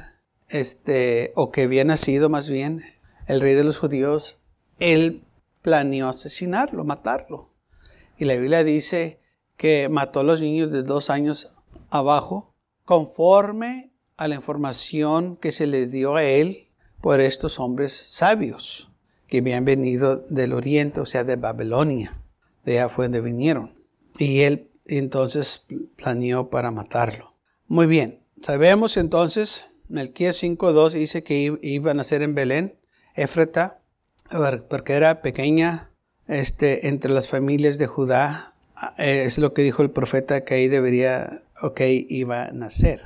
este, 0.48 1.32
o 1.34 1.50
que 1.50 1.62
había 1.62 1.84
nacido 1.84 2.28
más 2.28 2.48
bien, 2.48 2.84
el 3.26 3.40
rey 3.40 3.54
de 3.54 3.64
los 3.64 3.78
judíos, 3.78 4.42
él 4.78 5.22
planeó 5.62 6.08
asesinarlo, 6.08 6.84
matarlo. 6.84 7.50
Y 8.18 8.24
la 8.24 8.34
Biblia 8.34 8.64
dice 8.64 9.20
que 9.56 9.88
mató 9.88 10.20
a 10.20 10.24
los 10.24 10.40
niños 10.40 10.70
de 10.70 10.82
dos 10.82 11.10
años 11.10 11.52
abajo, 11.90 12.54
conforme 12.84 13.92
a 14.16 14.28
la 14.28 14.34
información 14.36 15.36
que 15.36 15.52
se 15.52 15.66
le 15.66 15.86
dio 15.86 16.16
a 16.16 16.24
él 16.24 16.68
por 17.00 17.20
estos 17.20 17.58
hombres 17.60 17.92
sabios 17.92 18.90
que 19.26 19.38
habían 19.38 19.64
venido 19.64 20.16
del 20.28 20.52
oriente, 20.52 21.00
o 21.00 21.06
sea, 21.06 21.24
de 21.24 21.36
Babilonia. 21.36 22.16
De 22.64 22.78
allá 22.78 22.88
fue 22.88 23.06
donde 23.06 23.20
vinieron. 23.20 23.74
Y 24.18 24.40
él 24.40 24.70
entonces 24.86 25.66
planeó 25.96 26.48
para 26.48 26.70
matarlo. 26.70 27.34
Muy 27.66 27.86
bien, 27.86 28.22
sabemos 28.42 28.96
entonces, 28.96 29.76
Melquías 29.88 30.42
5.2 30.42 30.92
dice 30.92 31.22
que 31.22 31.58
iban 31.62 32.00
a 32.00 32.04
ser 32.04 32.22
en 32.22 32.34
Belén, 32.34 32.78
Éfreta, 33.14 33.82
porque 34.68 34.92
era 34.92 35.22
pequeña 35.22 35.90
este, 36.28 36.88
entre 36.88 37.12
las 37.12 37.28
familias 37.28 37.78
de 37.78 37.86
Judá. 37.86 38.54
Es 38.98 39.38
lo 39.38 39.54
que 39.54 39.62
dijo 39.62 39.82
el 39.82 39.90
profeta 39.90 40.44
que 40.44 40.54
ahí 40.54 40.68
debería, 40.68 41.42
ok, 41.62 41.80
iba 42.08 42.44
a 42.44 42.52
nacer. 42.52 43.02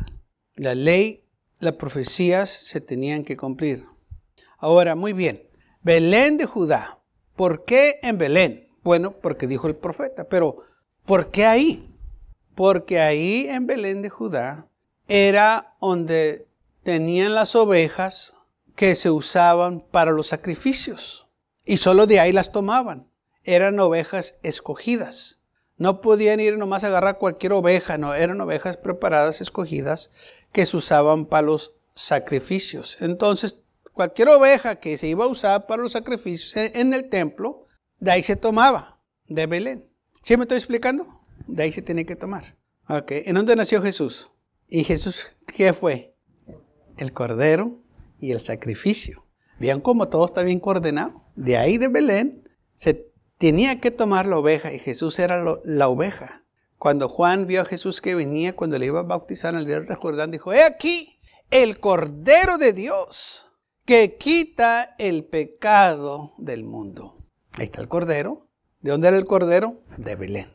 La 0.57 0.75
ley, 0.75 1.23
las 1.59 1.75
profecías 1.75 2.51
se 2.51 2.81
tenían 2.81 3.25
que 3.25 3.37
cumplir. 3.37 3.87
Ahora, 4.59 4.95
muy 4.95 5.13
bien, 5.13 5.43
Belén 5.83 6.39
de 6.39 6.47
Judá. 6.47 6.99
¿Por 7.37 7.65
qué 7.65 8.01
en 8.03 8.19
Belén? 8.19 8.69
Bueno, 8.83 9.13
porque 9.13 9.47
dijo 9.47 9.69
el 9.69 9.77
profeta, 9.77 10.25
pero 10.25 10.65
¿Por 11.11 11.33
qué 11.33 11.45
ahí? 11.45 11.93
Porque 12.55 13.01
ahí 13.01 13.49
en 13.49 13.67
Belén 13.67 14.01
de 14.01 14.11
Judá 14.11 14.69
era 15.09 15.75
donde 15.81 16.47
tenían 16.85 17.35
las 17.35 17.57
ovejas 17.57 18.35
que 18.77 18.95
se 18.95 19.11
usaban 19.11 19.81
para 19.81 20.13
los 20.13 20.29
sacrificios. 20.29 21.27
Y 21.65 21.79
solo 21.79 22.07
de 22.07 22.21
ahí 22.21 22.33
las 22.33 22.53
tomaban. 22.53 23.10
Eran 23.45 23.79
ovejas 23.81 24.39
escogidas. 24.43 25.43
No 25.77 26.01
podían 26.01 26.41
ir 26.41 26.59
nomás 26.59 26.85
a 26.85 26.89
agarrar 26.89 27.19
cualquier 27.19 27.53
oveja, 27.53 27.97
no, 27.97 28.15
eran 28.15 28.41
ovejas 28.41 28.77
preparadas, 28.77 29.41
escogidas, 29.41 30.13
que 30.53 30.67
se 30.67 30.77
usaban 30.77 31.25
para 31.25 31.47
los 31.47 31.77
sacrificios. 31.95 33.01
Entonces, 33.01 33.65
cualquier 33.93 34.29
oveja 34.29 34.77
que 34.77 34.99
se 34.99 35.09
iba 35.09 35.25
a 35.25 35.29
usar 35.29 35.67
para 35.67 35.83
los 35.83 35.93
sacrificios 35.93 36.57
en 36.57 36.93
el 36.93 37.09
templo, 37.09 37.67
de 37.99 38.11
ahí 38.11 38.23
se 38.23 38.37
tomaba, 38.37 39.01
de 39.27 39.47
Belén. 39.47 39.91
¿Sí 40.23 40.37
me 40.37 40.43
estoy 40.43 40.59
explicando? 40.59 41.23
De 41.47 41.63
ahí 41.63 41.73
se 41.73 41.83
tiene 41.83 42.05
que 42.05 42.17
tomar. 42.17 42.57
Ok. 42.89 43.13
¿En 43.27 43.35
dónde 43.35 43.57
nació 43.57 43.83
Jesús? 43.83 44.31
¿Y 44.69 44.85
Jesús 44.85 45.37
qué 45.47 45.73
fue? 45.73 46.15
El 46.99 47.13
cordero 47.13 47.81
y 48.19 48.33
el 48.33 48.41
sacrificio. 48.41 49.27
Vean 49.59 49.81
cómo 49.81 50.09
todo 50.09 50.27
está 50.27 50.43
bien 50.43 50.61
coordenado. 50.61 51.25
De 51.37 51.57
ahí 51.57 51.79
de 51.79 51.89
Belén 51.89 52.49
se 52.75 53.10
tenía 53.41 53.81
que 53.81 53.91
tomar 53.91 54.27
la 54.27 54.39
oveja 54.39 54.73
y 54.73 54.79
Jesús 54.79 55.19
era 55.19 55.45
la 55.65 55.89
oveja. 55.89 56.45
Cuando 56.79 57.09
Juan 57.09 57.49
vio 57.49 57.63
a 57.63 57.65
Jesús 57.65 58.01
que 58.01 58.15
venía, 58.15 58.55
cuando 58.55 58.79
le 58.79 58.87
iba 58.87 59.01
a 59.01 59.03
bautizar 59.03 59.55
en 59.55 59.61
el 59.61 59.67
río 59.67 59.97
Jordán, 59.97 60.31
dijo, 60.31 60.53
he 60.53 60.63
aquí 60.63 61.19
el 61.51 61.81
Cordero 61.81 62.57
de 62.57 62.73
Dios 62.73 63.47
que 63.85 64.17
quita 64.17 64.95
el 64.99 65.25
pecado 65.25 66.33
del 66.39 66.63
mundo. 66.63 67.17
Ahí 67.59 67.65
está 67.65 67.81
el 67.81 67.89
Cordero 67.89 68.47
¿De 68.81 68.93
dónde 68.93 69.09
era 69.09 69.19
el 69.19 69.27
cordero? 69.27 69.83
De 69.99 70.17
Belén. 70.17 70.51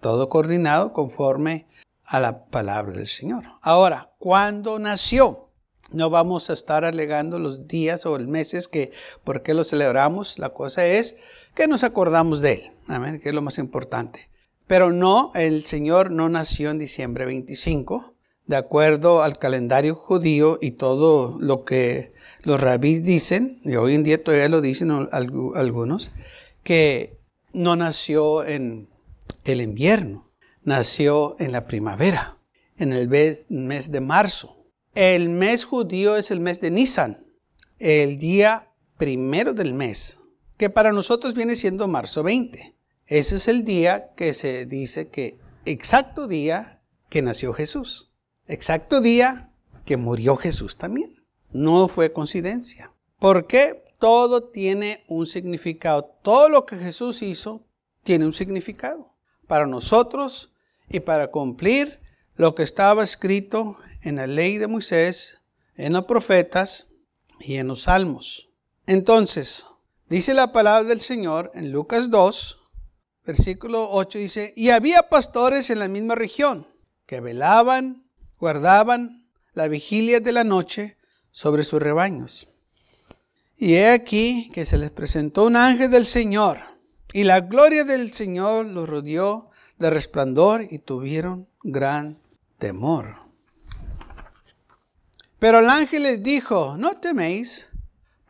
Todo 0.00 0.28
coordinado 0.28 0.92
conforme 0.92 1.68
a 2.04 2.18
la 2.18 2.46
palabra 2.46 2.96
del 2.96 3.06
Señor. 3.06 3.44
Ahora, 3.62 4.12
¿cuándo 4.18 4.80
nació? 4.80 5.50
No 5.92 6.10
vamos 6.10 6.50
a 6.50 6.54
estar 6.54 6.84
alegando 6.84 7.38
los 7.38 7.68
días 7.68 8.04
o 8.06 8.18
los 8.18 8.26
meses 8.26 8.66
que 8.66 8.90
por 9.22 9.42
qué 9.42 9.54
lo 9.54 9.62
celebramos. 9.62 10.40
La 10.40 10.50
cosa 10.50 10.84
es 10.86 11.18
que 11.54 11.68
nos 11.68 11.84
acordamos 11.84 12.40
de 12.40 12.52
él. 12.52 12.70
Amén, 12.86 13.20
que 13.20 13.28
es 13.28 13.34
lo 13.34 13.42
más 13.42 13.58
importante. 13.58 14.28
Pero 14.66 14.92
no, 14.92 15.32
el 15.34 15.64
Señor 15.64 16.10
no 16.10 16.28
nació 16.28 16.70
en 16.70 16.78
diciembre 16.78 17.24
25, 17.24 18.14
de 18.46 18.56
acuerdo 18.56 19.22
al 19.22 19.38
calendario 19.38 19.94
judío 19.94 20.58
y 20.60 20.72
todo 20.72 21.36
lo 21.40 21.64
que 21.64 22.12
los 22.42 22.60
rabís 22.60 23.02
dicen, 23.02 23.60
y 23.64 23.76
hoy 23.76 23.94
en 23.94 24.02
día 24.02 24.22
todavía 24.22 24.48
lo 24.48 24.60
dicen 24.60 25.08
algunos, 25.12 26.10
que 26.62 27.18
no 27.52 27.76
nació 27.76 28.44
en 28.44 28.88
el 29.44 29.60
invierno, 29.60 30.30
nació 30.62 31.36
en 31.38 31.52
la 31.52 31.66
primavera, 31.66 32.38
en 32.76 32.92
el 32.92 33.08
mes 33.08 33.92
de 33.92 34.00
marzo. 34.00 34.64
El 34.94 35.28
mes 35.28 35.64
judío 35.64 36.16
es 36.16 36.30
el 36.30 36.40
mes 36.40 36.60
de 36.60 36.70
Nisan, 36.70 37.18
el 37.78 38.18
día 38.18 38.72
primero 38.98 39.52
del 39.52 39.74
mes, 39.74 40.19
que 40.60 40.68
para 40.68 40.92
nosotros 40.92 41.32
viene 41.32 41.56
siendo 41.56 41.88
marzo 41.88 42.22
20. 42.22 42.76
Ese 43.06 43.36
es 43.36 43.48
el 43.48 43.64
día 43.64 44.12
que 44.14 44.34
se 44.34 44.66
dice 44.66 45.08
que 45.08 45.38
exacto 45.64 46.26
día 46.26 46.78
que 47.08 47.22
nació 47.22 47.54
Jesús, 47.54 48.12
exacto 48.46 49.00
día 49.00 49.54
que 49.86 49.96
murió 49.96 50.36
Jesús 50.36 50.76
también. 50.76 51.24
No 51.50 51.88
fue 51.88 52.12
coincidencia. 52.12 52.92
¿Por 53.18 53.46
qué? 53.46 53.84
todo 53.98 54.50
tiene 54.50 55.02
un 55.08 55.26
significado. 55.26 56.18
Todo 56.22 56.50
lo 56.50 56.66
que 56.66 56.76
Jesús 56.76 57.22
hizo 57.22 57.66
tiene 58.02 58.26
un 58.26 58.34
significado 58.34 59.16
para 59.46 59.66
nosotros 59.66 60.52
y 60.90 61.00
para 61.00 61.28
cumplir 61.28 62.02
lo 62.34 62.54
que 62.54 62.64
estaba 62.64 63.02
escrito 63.02 63.78
en 64.02 64.16
la 64.16 64.26
ley 64.26 64.58
de 64.58 64.66
Moisés, 64.66 65.42
en 65.74 65.94
los 65.94 66.04
profetas 66.04 66.92
y 67.38 67.56
en 67.56 67.68
los 67.68 67.84
salmos. 67.84 68.50
Entonces, 68.86 69.64
dice 70.10 70.34
la 70.34 70.52
palabra 70.52 70.86
del 70.86 71.00
Señor 71.00 71.52
en 71.54 71.70
Lucas 71.70 72.10
2, 72.10 72.60
versículo 73.24 73.90
8, 73.90 74.18
dice, 74.18 74.52
y 74.56 74.70
había 74.70 75.04
pastores 75.08 75.70
en 75.70 75.78
la 75.78 75.88
misma 75.88 76.16
región 76.16 76.66
que 77.06 77.20
velaban, 77.20 78.04
guardaban 78.38 79.26
la 79.54 79.68
vigilia 79.68 80.20
de 80.20 80.32
la 80.32 80.44
noche 80.44 80.96
sobre 81.30 81.64
sus 81.64 81.80
rebaños. 81.80 82.48
Y 83.56 83.74
he 83.74 83.90
aquí 83.90 84.50
que 84.52 84.66
se 84.66 84.78
les 84.78 84.90
presentó 84.90 85.44
un 85.44 85.56
ángel 85.56 85.90
del 85.90 86.06
Señor, 86.06 86.58
y 87.12 87.24
la 87.24 87.40
gloria 87.40 87.84
del 87.84 88.12
Señor 88.12 88.66
los 88.66 88.88
rodeó 88.88 89.50
de 89.78 89.90
resplandor 89.90 90.66
y 90.68 90.80
tuvieron 90.80 91.48
gran 91.62 92.16
temor. 92.58 93.16
Pero 95.38 95.60
el 95.60 95.70
ángel 95.70 96.02
les 96.02 96.22
dijo, 96.22 96.76
no 96.76 96.96
teméis, 96.96 97.69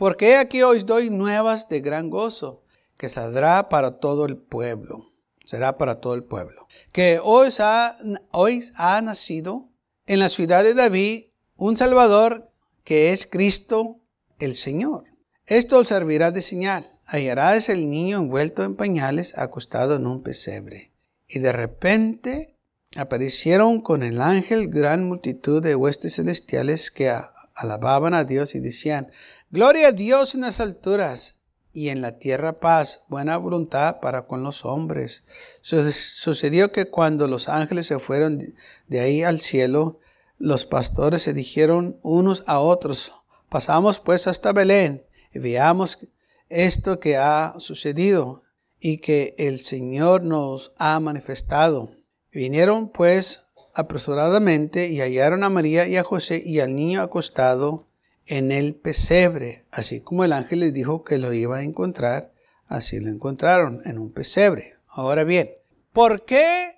porque 0.00 0.36
aquí 0.36 0.62
os 0.62 0.86
doy 0.86 1.10
nuevas 1.10 1.68
de 1.68 1.80
gran 1.80 2.08
gozo, 2.08 2.64
que 2.96 3.10
saldrá 3.10 3.68
para 3.68 3.98
todo 3.98 4.24
el 4.24 4.38
pueblo. 4.38 5.04
Será 5.44 5.76
para 5.76 6.00
todo 6.00 6.14
el 6.14 6.24
pueblo. 6.24 6.68
Que 6.90 7.20
hoy 7.22 7.50
ha, 7.58 7.98
hoy 8.32 8.64
ha 8.76 9.02
nacido 9.02 9.68
en 10.06 10.20
la 10.20 10.30
ciudad 10.30 10.64
de 10.64 10.72
David 10.72 11.26
un 11.54 11.76
Salvador 11.76 12.50
que 12.82 13.12
es 13.12 13.26
Cristo 13.26 14.00
el 14.38 14.56
Señor. 14.56 15.04
Esto 15.44 15.84
servirá 15.84 16.30
de 16.30 16.40
señal. 16.40 16.86
Hallarás 17.04 17.68
el 17.68 17.90
niño 17.90 18.20
envuelto 18.20 18.64
en 18.64 18.76
pañales, 18.76 19.36
acostado 19.36 19.96
en 19.96 20.06
un 20.06 20.22
pesebre. 20.22 20.92
Y 21.28 21.40
de 21.40 21.52
repente 21.52 22.56
aparecieron 22.96 23.82
con 23.82 24.02
el 24.02 24.22
ángel 24.22 24.70
gran 24.70 25.06
multitud 25.06 25.62
de 25.62 25.74
huestes 25.74 26.14
celestiales 26.14 26.90
que 26.90 27.12
alababan 27.54 28.14
a 28.14 28.24
Dios 28.24 28.54
y 28.54 28.60
decían, 28.60 29.10
Gloria 29.52 29.88
a 29.88 29.92
Dios 29.92 30.36
en 30.36 30.42
las 30.42 30.60
alturas 30.60 31.40
y 31.72 31.88
en 31.88 32.02
la 32.02 32.20
tierra 32.20 32.60
paz, 32.60 33.06
buena 33.08 33.36
voluntad 33.36 33.98
para 33.98 34.28
con 34.28 34.44
los 34.44 34.64
hombres. 34.64 35.24
Sucedió 35.60 36.70
que 36.70 36.84
cuando 36.84 37.26
los 37.26 37.48
ángeles 37.48 37.88
se 37.88 37.98
fueron 37.98 38.54
de 38.86 39.00
ahí 39.00 39.24
al 39.24 39.40
cielo, 39.40 39.98
los 40.38 40.66
pastores 40.66 41.22
se 41.22 41.34
dijeron 41.34 41.98
unos 42.02 42.44
a 42.46 42.60
otros, 42.60 43.12
pasamos 43.48 43.98
pues 43.98 44.28
hasta 44.28 44.52
Belén 44.52 45.02
y 45.34 45.40
veamos 45.40 46.06
esto 46.48 47.00
que 47.00 47.16
ha 47.16 47.54
sucedido 47.58 48.44
y 48.78 48.98
que 48.98 49.34
el 49.36 49.58
Señor 49.58 50.22
nos 50.22 50.74
ha 50.78 51.00
manifestado. 51.00 51.90
Vinieron 52.30 52.88
pues 52.88 53.48
apresuradamente 53.74 54.86
y 54.86 55.00
hallaron 55.00 55.42
a 55.42 55.50
María 55.50 55.88
y 55.88 55.96
a 55.96 56.04
José 56.04 56.40
y 56.44 56.60
al 56.60 56.76
niño 56.76 57.02
acostado 57.02 57.89
en 58.30 58.52
el 58.52 58.76
pesebre, 58.76 59.64
así 59.72 60.00
como 60.00 60.24
el 60.24 60.32
ángel 60.32 60.60
les 60.60 60.72
dijo 60.72 61.04
que 61.04 61.18
lo 61.18 61.32
iba 61.32 61.58
a 61.58 61.62
encontrar, 61.64 62.32
así 62.66 63.00
lo 63.00 63.08
encontraron 63.08 63.82
en 63.84 63.98
un 63.98 64.12
pesebre. 64.12 64.76
Ahora 64.86 65.24
bien, 65.24 65.50
¿por 65.92 66.24
qué 66.24 66.76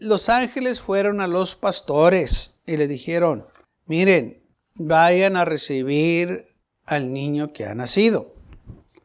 los 0.00 0.28
ángeles 0.28 0.80
fueron 0.80 1.20
a 1.20 1.28
los 1.28 1.54
pastores? 1.54 2.54
y 2.66 2.76
le 2.76 2.88
dijeron, 2.88 3.44
miren, 3.86 4.42
vayan 4.74 5.36
a 5.36 5.44
recibir 5.44 6.56
al 6.86 7.12
niño 7.12 7.52
que 7.52 7.66
ha 7.66 7.74
nacido. 7.74 8.34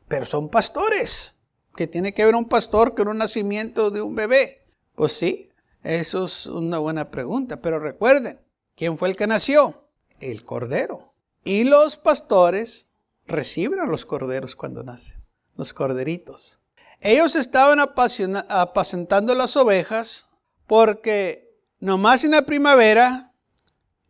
Pero 0.08 0.26
son 0.26 0.50
pastores. 0.50 1.42
¿Qué 1.76 1.88
tiene 1.88 2.14
que 2.14 2.26
ver 2.26 2.36
un 2.36 2.50
pastor 2.50 2.96
con 2.96 3.08
un 3.08 3.18
nacimiento 3.18 3.92
de 3.92 4.02
un 4.02 4.16
bebé? 4.16 4.66
Pues 4.96 5.14
sí, 5.14 5.52
eso 5.84 6.26
es 6.26 6.46
una 6.48 6.78
buena 6.80 7.12
pregunta. 7.12 7.62
Pero 7.62 7.80
recuerden, 7.80 8.40
¿quién 8.76 8.98
fue 8.98 9.10
el 9.10 9.16
que 9.16 9.28
nació? 9.28 9.90
El 10.20 10.44
cordero. 10.44 11.09
Y 11.50 11.64
los 11.64 11.96
pastores 11.96 12.92
reciben 13.26 13.80
a 13.80 13.88
los 13.88 14.06
corderos 14.06 14.56
cuando 14.56 14.84
nacen, 14.84 15.20
los 15.58 15.74
corderitos. 15.74 16.60
Ellos 17.02 17.36
estaban 17.36 17.80
apacentando 17.80 19.34
las 19.34 19.58
ovejas 19.58 20.28
porque 20.68 21.60
nomás 21.80 22.24
en 22.24 22.34
la 22.34 22.44
primavera 22.44 23.32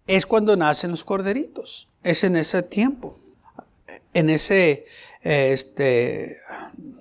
es 0.05 0.25
cuando 0.25 0.57
nacen 0.57 0.91
los 0.91 1.05
corderitos. 1.05 1.87
Es 2.03 2.25
en 2.25 2.35
ese 2.35 2.61
tiempo, 2.61 3.17
en 4.13 4.29
ese 4.29 4.85
este, 5.21 6.35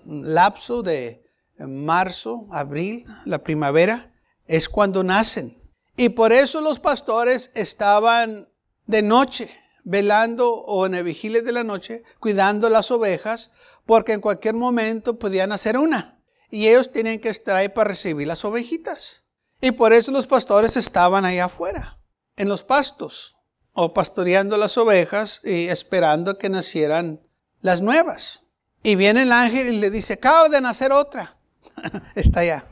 lapso 0.07 0.85
de 0.85 1.21
marzo, 1.59 2.47
abril, 2.53 3.05
la 3.25 3.43
primavera, 3.43 4.15
es 4.47 4.69
cuando 4.69 5.03
nacen. 5.03 5.61
Y 5.97 6.11
por 6.11 6.33
eso 6.33 6.61
los 6.61 6.79
pastores 6.79 7.51
estaban 7.57 8.49
de 8.87 9.03
noche, 9.03 9.51
velando 9.89 10.53
o 10.53 10.85
en 10.85 10.95
el 10.95 11.03
vigilia 11.03 11.41
de 11.41 11.51
la 11.51 11.65
noche, 11.65 12.03
cuidando 12.21 12.69
las 12.69 12.91
ovejas, 12.91 13.53
porque 13.87 14.13
en 14.13 14.21
cualquier 14.21 14.55
momento 14.55 15.19
podían 15.19 15.51
hacer 15.51 15.79
una. 15.79 16.21
Y 16.51 16.69
ellos 16.69 16.93
tenían 16.93 17.19
que 17.21 17.31
estar 17.31 17.57
ahí 17.57 17.71
para 17.71 17.89
recibir 17.89 18.29
las 18.29 18.45
ovejitas. 18.45 19.25
Y 19.63 19.73
por 19.73 19.95
eso 19.95 20.13
los 20.13 20.27
pastores 20.27 20.77
estaban 20.77 21.25
ahí 21.25 21.39
afuera 21.39 21.99
en 22.37 22.49
los 22.49 22.63
pastos 22.63 23.37
o 23.73 23.95
pastoreando 23.95 24.59
las 24.59 24.77
ovejas 24.77 25.41
y 25.43 25.69
esperando 25.69 26.37
que 26.37 26.51
nacieran 26.51 27.23
las 27.63 27.81
nuevas. 27.81 28.43
Y 28.83 28.95
viene 28.95 29.23
el 29.23 29.33
ángel 29.33 29.69
y 29.69 29.79
le 29.79 29.91
dice, 29.91 30.15
acaba 30.15 30.51
de 30.51 30.61
nacer 30.61 30.93
otra. 30.93 31.35
Está 32.15 32.41
allá. 32.41 32.65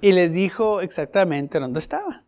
Y 0.00 0.12
le 0.12 0.28
dijo 0.28 0.80
exactamente 0.80 1.60
dónde 1.60 1.78
estaba. 1.78 2.24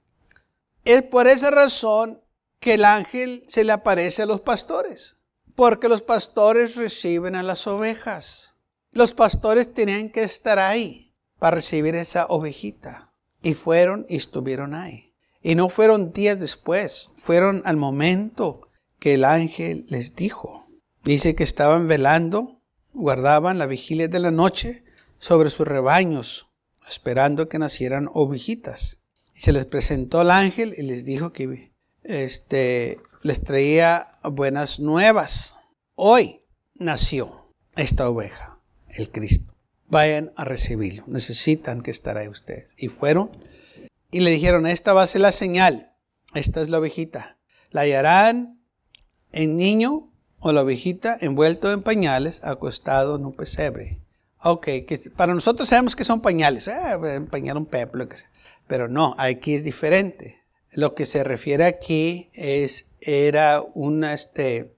Es 0.85 1.03
por 1.03 1.27
esa 1.27 1.51
razón 1.51 2.23
que 2.63 2.75
el 2.75 2.85
ángel 2.85 3.43
se 3.49 3.65
le 3.65 3.73
aparece 3.73 4.23
a 4.23 4.27
los 4.27 4.41
pastores. 4.41 5.25
Porque 5.57 5.89
los 5.89 6.01
pastores 6.01 6.77
reciben 6.77 7.35
a 7.35 7.43
las 7.43 7.67
ovejas. 7.67 8.55
Los 8.93 9.13
pastores 9.15 9.75
tenían 9.75 10.11
que 10.11 10.23
estar 10.23 10.61
ahí 10.61 11.13
para 11.41 11.57
recibir 11.57 11.97
esa 11.97 12.27
ovejita. 12.27 13.13
Y 13.43 13.55
fueron 13.55 14.07
y 14.09 14.17
estuvieron 14.17 14.75
ahí. 14.75 15.13
Y 15.43 15.57
no 15.57 15.69
fueron 15.69 16.13
días 16.13 16.39
después, 16.39 17.09
fueron 17.17 17.63
al 17.65 17.77
momento 17.77 18.69
que 19.01 19.15
el 19.15 19.25
ángel 19.25 19.85
les 19.89 20.15
dijo. 20.15 20.65
Dice 21.03 21.35
que 21.35 21.43
estaban 21.43 21.89
velando, 21.89 22.61
guardaban 22.95 23.59
la 23.59 23.67
vigilia 23.67 24.07
de 24.07 24.21
la 24.21 24.31
noche 24.31 24.85
sobre 25.19 25.51
sus 25.51 25.67
rebaños, 25.67 26.47
esperando 26.89 27.49
que 27.49 27.59
nacieran 27.59 28.09
ovejitas. 28.13 29.03
Y 29.35 29.41
se 29.41 29.51
les 29.51 29.67
presentó 29.67 30.23
el 30.23 30.31
ángel 30.31 30.75
y 30.79 30.83
les 30.83 31.05
dijo 31.05 31.33
que 31.33 31.72
este, 32.05 32.99
les 33.23 33.43
traía 33.43 34.09
buenas 34.23 34.81
nuevas. 34.81 35.55
Hoy 35.95 36.43
nació 36.75 37.53
esta 37.77 38.09
oveja, 38.09 38.59
el 38.89 39.11
Cristo. 39.11 39.53
Vayan 39.89 40.33
a 40.37 40.45
recibirlo. 40.45 41.05
Necesitan 41.07 41.83
que 41.83 41.91
estar 41.91 42.17
ahí 42.17 42.29
ustedes. 42.29 42.75
Y 42.79 42.89
fueron 42.89 43.31
y 44.13 44.21
le 44.21 44.31
dijeron, 44.31 44.67
esta 44.67 44.93
va 44.93 45.03
a 45.03 45.07
ser 45.07 45.23
la 45.23 45.33
señal, 45.33 45.95
esta 46.35 46.61
es 46.61 46.69
la 46.69 46.79
ovejita. 46.79 47.39
La 47.71 47.81
hallarán 47.81 48.63
en 49.33 49.57
niño 49.57 50.13
o 50.39 50.53
la 50.53 50.61
ovejita 50.61 51.17
envuelto 51.21 51.73
en 51.73 51.83
pañales, 51.83 52.45
acostado 52.45 53.17
en 53.17 53.25
un 53.25 53.33
pesebre. 53.33 54.01
Ok, 54.43 54.65
que 54.65 55.01
para 55.17 55.33
nosotros 55.33 55.69
sabemos 55.69 55.97
que 55.97 56.05
son 56.05 56.21
pañales, 56.21 56.69
eh, 56.69 57.21
pañal 57.31 57.57
un 57.57 57.65
peplo, 57.65 58.07
pero 58.67 58.87
no, 58.87 59.15
aquí 59.17 59.55
es 59.55 59.65
diferente. 59.65 60.42
Lo 60.73 60.95
que 60.95 61.07
se 61.07 61.23
refiere 61.23 61.65
aquí 61.65 62.31
es, 62.33 62.95
era 63.01 63.63
una, 63.75 64.15
este, 64.15 64.75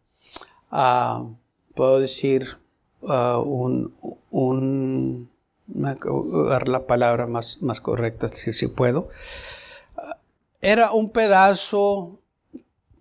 uh, 0.73 1.35
puedo 1.75 2.01
decir, 2.01 2.57
uh, 3.03 3.39
un, 3.39 3.95
un 4.31 5.31
dar 5.67 6.69
la 6.69 6.87
palabra 6.87 7.27
más, 7.27 7.63
más 7.63 7.81
correcta, 7.81 8.29
si, 8.29 8.53
si 8.53 8.69
puedo. 8.69 9.09
Era 10.61 10.93
un 10.93 11.11
pedazo, 11.11 12.19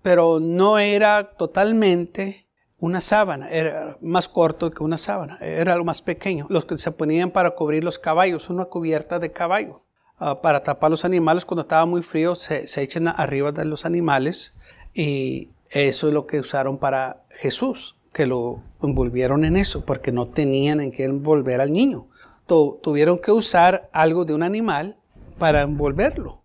pero 0.02 0.40
no 0.40 0.80
era 0.80 1.36
totalmente 1.36 2.46
una 2.80 3.00
sábana, 3.00 3.50
era 3.50 3.98
más 4.02 4.28
corto 4.28 4.70
que 4.70 4.84
una 4.84 4.98
sábana, 4.98 5.38
era 5.40 5.76
lo 5.78 5.86
más 5.86 6.02
pequeño, 6.02 6.46
los 6.50 6.66
que 6.66 6.78
se 6.78 6.92
ponían 6.92 7.32
para 7.32 7.52
cubrir 7.52 7.84
los 7.84 7.98
caballos, 7.98 8.50
una 8.50 8.66
cubierta 8.66 9.20
de 9.20 9.32
caballo. 9.32 9.82
Ah, 10.26 10.42
para 10.42 10.64
tapar 10.64 10.90
los 10.90 11.04
animales 11.04 11.44
cuando 11.44 11.64
estaba 11.64 11.86
muy 11.86 12.02
frío 12.02 12.36
se, 12.36 12.68
se 12.68 12.82
echan 12.82 13.10
arriba 13.10 13.52
de 13.52 13.66
los 13.66 13.86
animales 13.86 14.58
y 14.94 15.50
eso 15.72 16.08
es 16.08 16.14
lo 16.14 16.28
que 16.28 16.40
usaron 16.40 16.78
para 16.78 17.26
Jesús, 17.30 17.98
que 18.14 18.26
lo 18.26 18.62
envolvieron 18.82 19.44
en 19.44 19.58
eso, 19.58 19.84
porque 19.86 20.12
no 20.12 20.28
tenían 20.28 20.80
en 20.80 20.92
qué 20.92 21.04
envolver 21.04 21.60
al 21.60 21.74
niño 21.74 22.08
tuvieron 22.46 23.20
que 23.20 23.32
usar 23.32 23.90
algo 23.94 24.26
de 24.26 24.34
un 24.34 24.44
animal 24.44 24.98
para 25.38 25.62
envolverlo. 25.62 26.44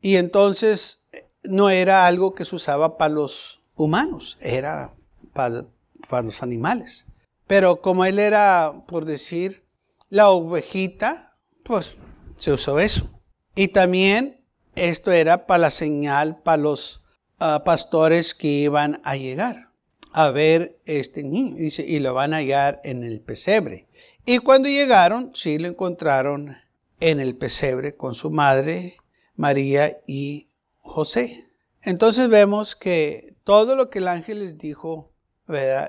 Y 0.00 0.16
entonces 0.16 1.06
no 1.44 1.70
era 1.70 2.06
algo 2.06 2.34
que 2.34 2.44
se 2.44 2.56
usaba 2.56 2.98
para 2.98 3.14
los 3.14 3.62
humanos, 3.76 4.38
era 4.40 4.94
para, 5.32 5.66
para 6.08 6.22
los 6.22 6.42
animales. 6.42 7.06
Pero 7.46 7.80
como 7.80 8.04
él 8.04 8.18
era, 8.18 8.84
por 8.86 9.04
decir, 9.04 9.64
la 10.10 10.30
ovejita, 10.30 11.36
pues 11.64 11.96
se 12.38 12.52
usó 12.52 12.78
eso. 12.78 13.20
Y 13.54 13.68
también 13.68 14.44
esto 14.74 15.12
era 15.12 15.46
para 15.46 15.58
la 15.58 15.70
señal 15.70 16.40
para 16.42 16.62
los 16.62 17.02
ah, 17.38 17.62
pastores 17.64 18.34
que 18.34 18.48
iban 18.48 19.00
a 19.04 19.16
llegar 19.16 19.68
a 20.12 20.30
ver 20.30 20.78
este 20.84 21.22
niño. 21.22 21.56
Dice, 21.56 21.84
y 21.86 21.98
lo 21.98 22.14
van 22.14 22.34
a 22.34 22.38
hallar 22.38 22.80
en 22.84 23.04
el 23.04 23.20
pesebre. 23.20 23.88
Y 24.24 24.38
cuando 24.38 24.68
llegaron, 24.68 25.32
sí 25.34 25.58
lo 25.58 25.68
encontraron 25.68 26.56
en 27.00 27.20
el 27.20 27.36
pesebre 27.36 27.94
con 27.94 28.14
su 28.14 28.30
madre, 28.30 28.96
María 29.36 30.00
y 30.06 30.48
José. 30.78 31.48
Entonces 31.82 32.28
vemos 32.28 32.74
que 32.74 33.36
todo 33.44 33.76
lo 33.76 33.90
que 33.90 34.00
el 34.00 34.08
ángel 34.08 34.40
les 34.40 34.58
dijo, 34.58 35.12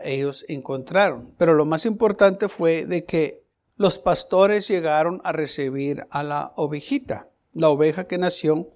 ellos 0.04 0.46
encontraron. 0.48 1.36
Pero 1.38 1.54
lo 1.56 1.66
más 1.66 1.86
importante 1.86 2.48
fue 2.48 2.86
de 2.86 3.06
que 3.06 3.44
los 3.80 3.98
pastores 3.98 4.68
llegaron 4.68 5.22
a 5.24 5.32
recibir 5.32 6.06
a 6.12 6.22
la 6.22 6.52
ovejita, 6.58 7.30
la 7.54 7.70
oveja 7.70 8.08
que 8.08 8.18
nació 8.18 8.76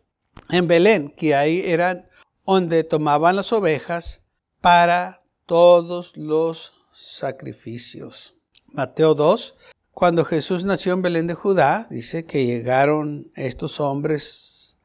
en 0.50 0.68
Belén, 0.68 1.10
que 1.10 1.36
ahí 1.36 1.62
eran 1.66 2.08
donde 2.46 2.86
tomaban 2.86 3.36
las 3.36 3.52
ovejas 3.52 4.28
para 4.62 5.22
todos 5.46 6.16
los 6.16 6.86
sacrificios. 6.94 8.36
Mateo 8.68 9.14
2, 9.14 9.58
cuando 9.92 10.24
Jesús 10.24 10.64
nació 10.64 10.94
en 10.94 11.02
Belén 11.02 11.28
de 11.28 11.34
Judá, 11.34 11.86
dice 11.90 12.26
que 12.26 12.46
llegaron 12.46 13.30
estos 13.36 13.82
hombres 13.82 14.80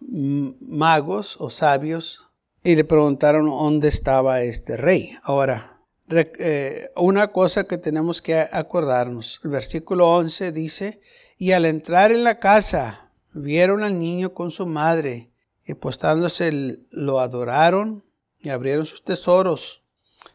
magos 0.00 1.36
o 1.38 1.50
sabios 1.50 2.30
y 2.64 2.76
le 2.76 2.84
preguntaron 2.84 3.44
dónde 3.44 3.88
estaba 3.88 4.40
este 4.40 4.78
rey. 4.78 5.18
Ahora, 5.22 5.75
eh, 6.08 6.90
una 6.96 7.28
cosa 7.32 7.64
que 7.64 7.78
tenemos 7.78 8.22
que 8.22 8.38
acordarnos, 8.38 9.40
el 9.42 9.50
versículo 9.50 10.08
11 10.10 10.52
dice, 10.52 11.00
y 11.38 11.52
al 11.52 11.64
entrar 11.64 12.12
en 12.12 12.24
la 12.24 12.38
casa, 12.38 13.10
vieron 13.34 13.82
al 13.82 13.98
niño 13.98 14.32
con 14.32 14.50
su 14.50 14.66
madre, 14.66 15.30
y 15.66 15.74
postándose 15.74 16.78
lo 16.92 17.18
adoraron 17.18 18.04
y 18.38 18.50
abrieron 18.50 18.86
sus 18.86 19.02
tesoros. 19.02 19.82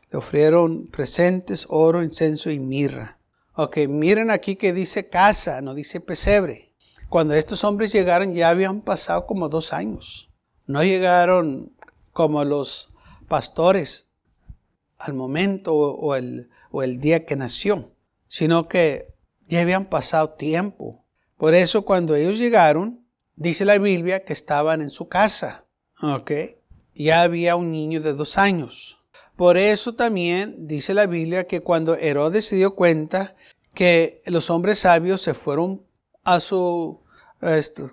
Le 0.10 0.18
ofrecieron 0.18 0.88
presentes, 0.88 1.66
oro, 1.70 2.04
incenso 2.04 2.52
y 2.52 2.60
mirra. 2.60 3.18
Ok, 3.56 3.78
miren 3.88 4.30
aquí 4.30 4.58
que 4.58 4.74
dice 4.74 5.08
casa, 5.08 5.62
no 5.62 5.74
dice 5.74 6.02
pesebre. 6.02 6.74
Cuando 7.08 7.34
estos 7.34 7.64
hombres 7.64 7.94
llegaron 7.94 8.34
ya 8.34 8.50
habían 8.50 8.82
pasado 8.82 9.26
como 9.26 9.48
dos 9.48 9.72
años. 9.72 10.30
No 10.68 10.84
llegaron 10.84 11.74
como 12.12 12.44
los 12.44 12.90
pastores 13.30 14.11
al 15.04 15.14
momento 15.14 15.76
o 15.76 16.16
el, 16.16 16.50
o 16.72 16.84
el 16.84 17.00
día 17.00 17.26
que 17.26 17.36
nació, 17.36 17.92
sino 18.28 18.68
que 18.68 19.14
ya 19.48 19.62
habían 19.62 19.86
pasado 19.86 20.32
tiempo. 20.32 21.06
Por 21.38 21.54
eso 21.54 21.84
cuando 21.84 22.16
ellos 22.16 22.38
llegaron, 22.38 23.06
dice 23.36 23.66
la 23.66 23.78
Biblia 23.78 24.24
que 24.24 24.34
estaban 24.34 24.82
en 24.82 24.90
su 24.90 25.10
casa. 25.10 25.66
¿Ok? 26.02 26.32
Ya 26.94 27.22
había 27.22 27.56
un 27.56 27.72
niño 27.72 28.02
de 28.02 28.14
dos 28.14 28.38
años. 28.38 29.00
Por 29.36 29.58
eso 29.58 29.96
también 29.96 30.68
dice 30.68 30.94
la 30.94 31.08
Biblia 31.08 31.48
que 31.48 31.62
cuando 31.62 31.96
Herodes 31.96 32.46
se 32.46 32.58
dio 32.58 32.76
cuenta 32.76 33.36
que 33.74 34.22
los 34.26 34.50
hombres 34.50 34.80
sabios 34.80 35.22
se 35.22 35.34
fueron 35.34 35.84
a 36.24 36.40
sus 36.40 36.98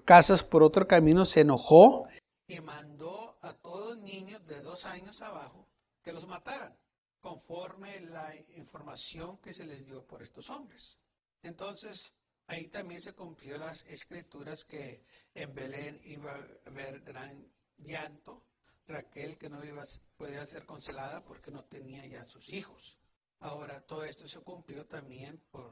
casas 0.04 0.42
por 0.42 0.62
otro 0.62 0.86
camino, 0.86 1.24
se 1.24 1.40
enojó 1.40 2.06
y 2.46 2.60
mandó 2.60 3.38
a 3.40 3.52
todos 3.54 3.96
los 3.96 4.04
niños 4.04 4.46
de 4.46 4.60
dos 4.62 4.84
años 4.84 5.22
abajo 5.22 5.66
que 6.02 6.12
los 6.12 6.26
mataran, 6.26 6.76
conforme 7.20 8.00
la 8.00 8.34
información 8.56 9.38
que 9.38 9.52
se 9.52 9.66
les 9.66 9.84
dio 9.84 10.06
por 10.06 10.22
estos 10.22 10.50
hombres. 10.50 10.98
Entonces, 11.42 12.12
ahí 12.46 12.68
también 12.68 13.00
se 13.00 13.14
cumplió 13.14 13.58
las 13.58 13.84
escrituras 13.86 14.64
que 14.64 15.04
en 15.34 15.54
Belén 15.54 16.00
iba 16.04 16.32
a 16.32 16.68
haber 16.68 17.00
gran 17.00 17.50
llanto, 17.78 18.44
Raquel 18.86 19.36
que 19.36 19.50
no 19.50 19.64
iba, 19.64 19.84
podía 20.16 20.46
ser 20.46 20.64
consolada 20.64 21.22
porque 21.22 21.50
no 21.50 21.64
tenía 21.64 22.06
ya 22.06 22.24
sus 22.24 22.52
hijos. 22.52 22.98
Ahora, 23.40 23.80
todo 23.80 24.04
esto 24.04 24.26
se 24.26 24.40
cumplió 24.40 24.86
también 24.86 25.38
por 25.50 25.70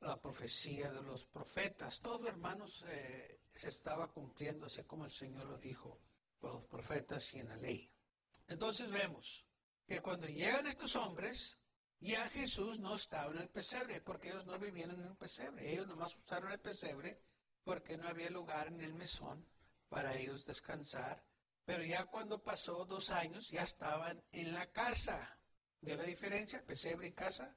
la 0.00 0.20
profecía 0.20 0.92
de 0.92 1.02
los 1.02 1.24
profetas. 1.24 2.00
Todo, 2.00 2.28
hermanos, 2.28 2.84
eh, 2.88 3.40
se 3.50 3.68
estaba 3.68 4.08
cumpliendo 4.08 4.66
así 4.66 4.84
como 4.84 5.04
el 5.04 5.10
Señor 5.10 5.46
lo 5.46 5.58
dijo 5.58 5.98
por 6.38 6.54
los 6.54 6.64
profetas 6.64 7.34
y 7.34 7.40
en 7.40 7.48
la 7.48 7.56
ley. 7.56 7.90
Entonces 8.48 8.90
vemos 8.90 9.46
que 9.90 10.00
cuando 10.00 10.28
llegan 10.28 10.68
estos 10.68 10.94
hombres, 10.94 11.58
ya 11.98 12.24
Jesús 12.28 12.78
no 12.78 12.94
estaba 12.94 13.32
en 13.32 13.38
el 13.38 13.48
pesebre, 13.48 14.00
porque 14.00 14.28
ellos 14.28 14.46
no 14.46 14.56
vivían 14.56 14.92
en 14.92 15.04
un 15.04 15.16
pesebre. 15.16 15.68
Ellos 15.68 15.88
nomás 15.88 16.16
usaron 16.16 16.52
el 16.52 16.60
pesebre 16.60 17.20
porque 17.64 17.96
no 17.96 18.06
había 18.06 18.30
lugar 18.30 18.68
en 18.68 18.80
el 18.82 18.94
mesón 18.94 19.44
para 19.88 20.14
ellos 20.14 20.46
descansar. 20.46 21.24
Pero 21.64 21.82
ya 21.82 22.04
cuando 22.04 22.40
pasó 22.40 22.84
dos 22.84 23.10
años, 23.10 23.50
ya 23.50 23.64
estaban 23.64 24.22
en 24.30 24.54
la 24.54 24.70
casa. 24.70 25.36
¿Ve 25.80 25.96
la 25.96 26.04
diferencia? 26.04 26.64
Pesebre 26.64 27.08
y 27.08 27.12
casa. 27.12 27.56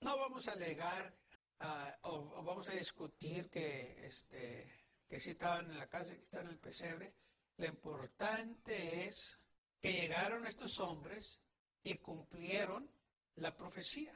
No 0.00 0.18
vamos 0.18 0.46
a 0.48 0.52
alegar 0.52 1.16
ah, 1.60 2.00
o, 2.02 2.42
vamos 2.42 2.68
a 2.68 2.72
discutir 2.72 3.48
que, 3.48 4.06
este, 4.06 4.70
que 5.08 5.18
si 5.18 5.30
estaban 5.30 5.70
en 5.70 5.78
la 5.78 5.88
casa 5.88 6.12
y 6.12 6.18
que 6.18 6.24
estaban 6.24 6.48
en 6.48 6.52
el 6.52 6.58
pesebre. 6.58 7.14
Lo 7.56 7.64
importante 7.64 9.06
es 9.06 9.40
que 9.84 9.92
llegaron 9.92 10.46
estos 10.46 10.80
hombres 10.80 11.42
y 11.82 11.96
cumplieron 11.96 12.90
la 13.34 13.54
profecía, 13.54 14.14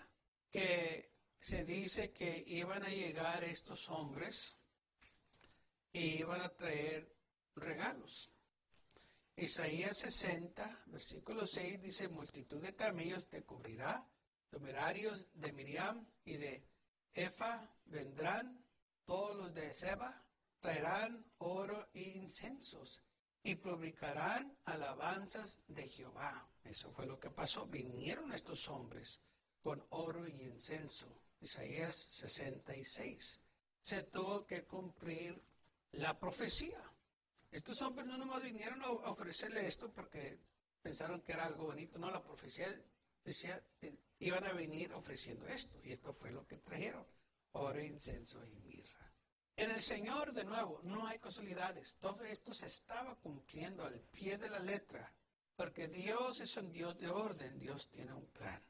que 0.50 1.12
se 1.38 1.62
dice 1.62 2.11
que 2.11 2.42
iban 2.46 2.83
a 2.85 2.88
llegar 2.88 3.44
estos 3.44 3.90
hombres 3.90 4.62
y 5.92 6.20
iban 6.20 6.40
a 6.40 6.48
traer 6.48 7.14
regalos. 7.54 8.31
Isaías 9.37 9.98
60, 9.98 10.85
versículo 10.87 11.46
6 11.46 11.83
dice, 11.83 12.09
multitud 12.09 12.62
de 12.62 12.74
camellos 12.74 13.28
te 13.28 13.42
cubrirá, 13.42 14.11
numerarios 14.52 15.26
de 15.35 15.52
Miriam 15.52 16.02
y 16.24 16.38
de 16.38 16.64
Efa 17.12 17.76
vendrán, 17.85 18.64
todos 19.04 19.37
los 19.37 19.52
de 19.52 19.70
Seba 19.74 20.24
traerán 20.61 21.31
oro 21.37 21.90
e 21.92 22.04
incensos 22.16 23.02
y 23.48 23.54
publicarán 23.54 24.54
alabanzas 24.66 25.62
de 25.68 25.88
Jehová. 25.88 26.46
Eso 26.64 26.92
fue 26.92 27.06
lo 27.06 27.18
que 27.18 27.30
pasó. 27.30 27.66
Vinieron 27.66 28.30
estos 28.34 28.68
hombres 28.68 29.22
con 29.62 29.82
oro 29.88 30.28
y 30.28 30.42
incenso. 30.42 31.06
Isaías 31.40 31.94
66. 31.94 33.40
Se 33.80 34.02
tuvo 34.02 34.46
que 34.46 34.64
cumplir 34.64 35.42
la 35.92 36.18
profecía. 36.18 36.82
Estos 37.50 37.80
hombres 37.80 38.06
no 38.06 38.18
nomás 38.18 38.42
vinieron 38.42 38.82
a 38.82 38.90
ofrecerle 38.90 39.66
esto 39.66 39.90
porque 39.90 40.38
pensaron 40.82 41.22
que 41.22 41.32
era 41.32 41.46
algo 41.46 41.64
bonito. 41.64 41.98
No, 41.98 42.11
la 42.11 42.22
profecía 42.22 42.68
decía, 43.24 43.64
iban 44.18 44.44
a 44.44 44.52
venir 44.52 44.92
ofreciendo 44.92 45.48
esto. 45.48 45.80
Y 45.82 45.92
esto 45.92 46.12
fue 46.12 46.32
lo 46.32 46.46
que 46.46 46.58
trajeron. 46.58 47.06
Oro, 47.52 47.82
incenso 47.82 48.44
y 48.44 48.54
mirra. 48.56 48.97
En 49.58 49.72
el 49.72 49.82
Señor, 49.82 50.32
de 50.32 50.44
nuevo, 50.44 50.80
no 50.84 51.04
hay 51.08 51.18
casualidades. 51.18 51.96
Todo 51.96 52.22
esto 52.22 52.54
se 52.54 52.66
estaba 52.66 53.16
cumpliendo 53.16 53.84
al 53.84 53.98
pie 53.98 54.38
de 54.38 54.48
la 54.48 54.60
letra, 54.60 55.12
porque 55.56 55.88
Dios 55.88 56.38
es 56.38 56.56
un 56.56 56.70
Dios 56.70 56.96
de 56.96 57.08
orden, 57.08 57.58
Dios 57.58 57.90
tiene 57.90 58.12
un 58.12 58.26
plan. 58.26 58.62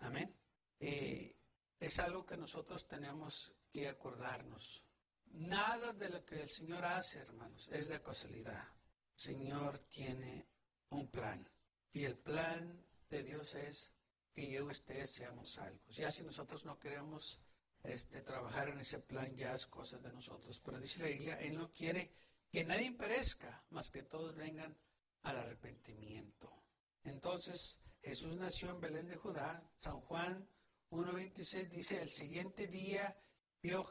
Amén. 0.00 0.34
Y 0.80 1.32
es 1.78 1.98
algo 2.00 2.26
que 2.26 2.36
nosotros 2.36 2.88
tenemos 2.88 3.52
que 3.70 3.88
acordarnos. 3.88 4.82
Nada 5.26 5.92
de 5.92 6.08
lo 6.10 6.24
que 6.24 6.42
el 6.42 6.50
Señor 6.50 6.84
hace, 6.86 7.20
hermanos, 7.20 7.68
es 7.68 7.86
de 7.86 8.02
casualidad. 8.02 8.66
Señor 9.14 9.78
tiene 9.90 10.48
un 10.90 11.06
plan. 11.06 11.48
Y 11.92 12.04
el 12.04 12.18
plan 12.18 12.84
de 13.08 13.22
Dios 13.22 13.54
es 13.54 13.92
que 14.32 14.50
yo 14.50 14.64
y 14.64 14.72
ustedes 14.72 15.08
seamos 15.08 15.52
salvos. 15.52 15.94
Ya 15.94 16.10
si 16.10 16.24
nosotros 16.24 16.64
no 16.64 16.80
queremos 16.80 17.38
este, 17.82 18.22
trabajar 18.22 18.68
en 18.68 18.78
ese 18.78 19.00
plan 19.00 19.34
ya 19.36 19.54
es 19.54 19.66
cosa 19.66 19.98
de 19.98 20.12
nosotros. 20.12 20.60
Pero 20.60 20.80
dice 20.80 21.02
la 21.02 21.08
Biblia, 21.08 21.40
Él 21.40 21.56
no 21.56 21.72
quiere 21.72 22.12
que 22.50 22.64
nadie 22.64 22.92
perezca, 22.92 23.64
más 23.70 23.90
que 23.90 24.02
todos 24.02 24.36
vengan 24.36 24.76
al 25.22 25.36
arrepentimiento. 25.38 26.62
Entonces, 27.04 27.80
Jesús 28.02 28.36
nació 28.36 28.70
en 28.70 28.80
Belén 28.80 29.08
de 29.08 29.16
Judá. 29.16 29.62
San 29.76 30.00
Juan 30.00 30.48
1.26 30.90 31.68
dice, 31.68 32.02
el 32.02 32.10
siguiente 32.10 32.66
día 32.66 33.16
vio 33.62 33.88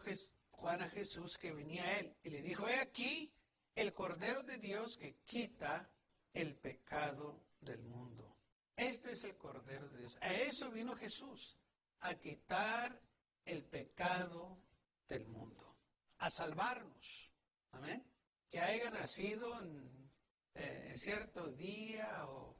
Juan 0.51 0.81
a 0.81 0.89
Jesús 0.89 1.37
que 1.37 1.51
venía 1.51 1.83
a 1.83 1.99
él 1.99 2.15
y 2.23 2.29
le 2.29 2.41
dijo, 2.41 2.67
he 2.67 2.79
aquí 2.79 3.33
el 3.75 3.93
Cordero 3.93 4.43
de 4.43 4.57
Dios 4.57 4.97
que 4.97 5.15
quita 5.25 5.89
el 6.33 6.55
pecado 6.55 7.47
del 7.59 7.81
mundo. 7.83 8.37
Este 8.75 9.11
es 9.11 9.23
el 9.23 9.37
Cordero 9.37 9.87
de 9.89 9.99
Dios. 9.99 10.17
A 10.21 10.33
eso 10.33 10.71
vino 10.71 10.95
Jesús, 10.95 11.57
a 12.01 12.13
quitar 12.15 13.01
el 13.51 13.63
pecado 13.63 14.57
del 15.07 15.27
mundo, 15.27 15.77
a 16.19 16.29
salvarnos. 16.29 17.29
Amén. 17.71 18.03
Que 18.49 18.59
haya 18.59 18.89
nacido 18.91 19.59
en, 19.61 20.11
eh, 20.55 20.93
cierto 20.97 21.47
día 21.51 22.25
o, 22.27 22.57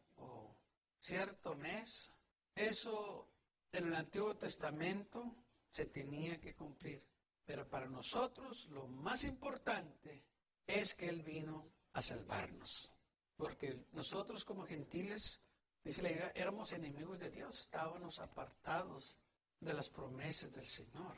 cierto 0.99 1.56
mes, 1.56 2.12
eso 2.54 3.27
en 3.71 3.88
el 3.88 3.95
Antiguo 3.95 4.36
Testamento 4.36 5.36
se 5.67 5.88
tenía 5.88 6.39
que 6.39 6.54
cumplir. 6.54 7.04
Pero 7.43 7.67
para 7.67 7.88
nosotros 7.88 8.69
lo 8.69 8.88
más 8.88 9.23
importante 9.23 10.23
es 10.67 10.93
que 10.93 11.10
Él 11.10 11.23
vino 11.23 11.71
a 11.93 12.01
salvarnos. 12.04 12.91
Porque 13.36 13.88
nosotros 13.93 14.45
como 14.45 14.63
gentiles, 14.65 15.41
dice 15.84 16.04
la 16.04 16.12
idea, 16.12 16.32
éramos 16.36 16.71
enemigos 16.73 17.19
de 17.19 17.32
Dios, 17.32 17.62
estábamos 17.62 18.19
apartados 18.19 19.17
de 19.62 19.74
las 19.74 19.89
promesas 19.89 20.52
del 20.52 20.67
Señor. 20.67 21.15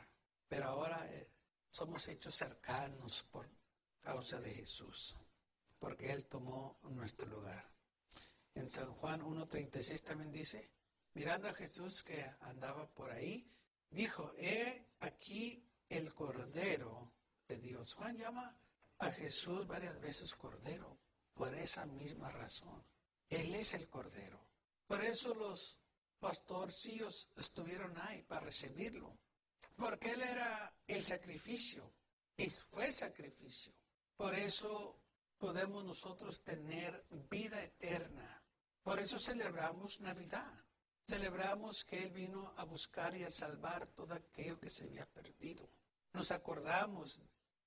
Pero 0.48 0.66
ahora 0.66 1.04
eh, 1.10 1.28
somos 1.70 2.06
hechos 2.08 2.36
cercanos 2.36 3.24
por 3.30 3.48
causa 4.00 4.38
de 4.40 4.52
Jesús, 4.52 5.16
porque 5.78 6.12
Él 6.12 6.26
tomó 6.26 6.78
nuestro 6.82 7.26
lugar. 7.26 7.68
En 8.54 8.70
San 8.70 8.92
Juan 8.94 9.22
1.36 9.22 10.02
también 10.02 10.30
dice, 10.30 10.70
mirando 11.14 11.48
a 11.48 11.54
Jesús 11.54 12.04
que 12.04 12.22
andaba 12.42 12.86
por 12.86 13.10
ahí, 13.10 13.50
dijo, 13.90 14.32
he 14.36 14.86
aquí 15.00 15.66
el 15.88 16.14
Cordero 16.14 17.10
de 17.48 17.58
Dios. 17.58 17.94
Juan 17.94 18.16
llama 18.16 18.56
a 18.98 19.10
Jesús 19.10 19.66
varias 19.66 20.00
veces 20.00 20.34
Cordero. 20.34 20.98
Por 21.34 21.52
esa 21.54 21.84
misma 21.86 22.30
razón. 22.30 22.84
Él 23.28 23.54
es 23.56 23.74
el 23.74 23.88
Cordero. 23.88 24.40
Por 24.86 25.02
eso 25.02 25.34
los 25.34 25.80
pastorcillos 26.24 27.28
estuvieron 27.36 27.98
ahí 27.98 28.22
para 28.22 28.46
recibirlo. 28.46 29.18
Porque 29.76 30.12
Él 30.12 30.22
era 30.22 30.74
el 30.86 31.04
sacrificio. 31.04 31.92
Y 32.34 32.48
fue 32.48 32.94
sacrificio. 32.94 33.74
Por 34.16 34.34
eso 34.34 35.02
podemos 35.36 35.84
nosotros 35.84 36.42
tener 36.42 37.04
vida 37.28 37.62
eterna. 37.62 38.42
Por 38.82 39.00
eso 39.00 39.18
celebramos 39.18 40.00
Navidad. 40.00 40.64
Celebramos 41.06 41.84
que 41.84 42.04
Él 42.04 42.10
vino 42.12 42.54
a 42.56 42.64
buscar 42.64 43.14
y 43.14 43.24
a 43.24 43.30
salvar 43.30 43.86
todo 43.88 44.14
aquello 44.14 44.58
que 44.58 44.70
se 44.70 44.84
había 44.84 45.04
perdido. 45.04 45.68
Nos 46.14 46.30
acordamos 46.30 47.20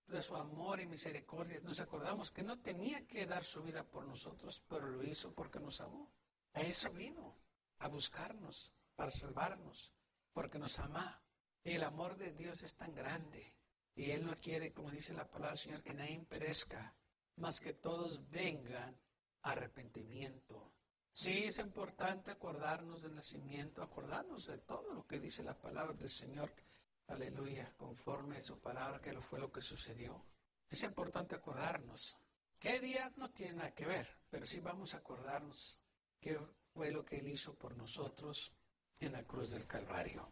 de 0.07 0.21
su 0.23 0.35
amor 0.35 0.79
y 0.79 0.87
misericordia. 0.87 1.59
Nos 1.61 1.79
acordamos 1.79 2.31
que 2.31 2.41
no 2.41 2.57
tenía 2.57 3.05
que 3.05 3.27
dar 3.27 3.43
su 3.43 3.61
vida 3.61 3.83
por 3.83 4.07
nosotros, 4.07 4.63
pero 4.67 4.87
lo 4.87 5.03
hizo 5.03 5.31
porque 5.35 5.59
nos 5.59 5.79
amó. 5.79 6.09
A 6.55 6.61
eso 6.61 6.89
vino, 6.89 7.37
a 7.79 7.87
buscarnos, 7.87 8.73
para 8.95 9.11
salvarnos, 9.11 9.93
porque 10.33 10.59
nos 10.59 10.79
ama. 10.79 11.21
El 11.63 11.83
amor 11.83 12.17
de 12.17 12.31
Dios 12.31 12.63
es 12.63 12.75
tan 12.75 12.93
grande. 12.95 13.55
Y 13.95 14.11
Él 14.11 14.25
no 14.25 14.39
quiere, 14.39 14.73
como 14.73 14.91
dice 14.91 15.13
la 15.13 15.27
palabra 15.27 15.51
del 15.51 15.59
Señor, 15.59 15.83
que 15.83 15.93
nadie 15.93 16.19
perezca, 16.29 16.95
más 17.37 17.59
que 17.59 17.73
todos 17.73 18.29
vengan 18.29 18.99
a 19.41 19.51
arrepentimiento. 19.51 20.73
Sí, 21.11 21.45
es 21.45 21.57
importante 21.57 22.29
acordarnos 22.31 23.01
del 23.01 23.15
nacimiento, 23.15 23.81
acordarnos 23.81 24.45
de 24.45 24.59
todo 24.59 24.93
lo 24.93 25.07
que 25.07 25.19
dice 25.19 25.43
la 25.43 25.57
palabra 25.59 25.93
del 25.93 26.09
Señor 26.09 26.53
aleluya, 27.07 27.73
conforme 27.77 28.37
a 28.37 28.41
su 28.41 28.59
palabra, 28.59 29.01
que 29.01 29.13
lo 29.13 29.21
fue 29.21 29.39
lo 29.39 29.51
que 29.51 29.61
sucedió. 29.61 30.25
Es 30.69 30.83
importante 30.83 31.35
acordarnos. 31.35 32.17
¿Qué 32.59 32.79
día? 32.79 33.11
No 33.15 33.29
tiene 33.31 33.53
nada 33.53 33.73
que 33.73 33.85
ver, 33.85 34.07
pero 34.29 34.45
sí 34.45 34.59
vamos 34.59 34.93
a 34.93 34.97
acordarnos 34.97 35.79
qué 36.19 36.37
fue 36.77 36.91
lo 36.91 37.03
que 37.03 37.17
Él 37.17 37.27
hizo 37.27 37.55
por 37.55 37.75
nosotros 37.75 38.53
en 38.99 39.11
la 39.11 39.23
cruz 39.23 39.51
del 39.51 39.65
Calvario. 39.65 40.31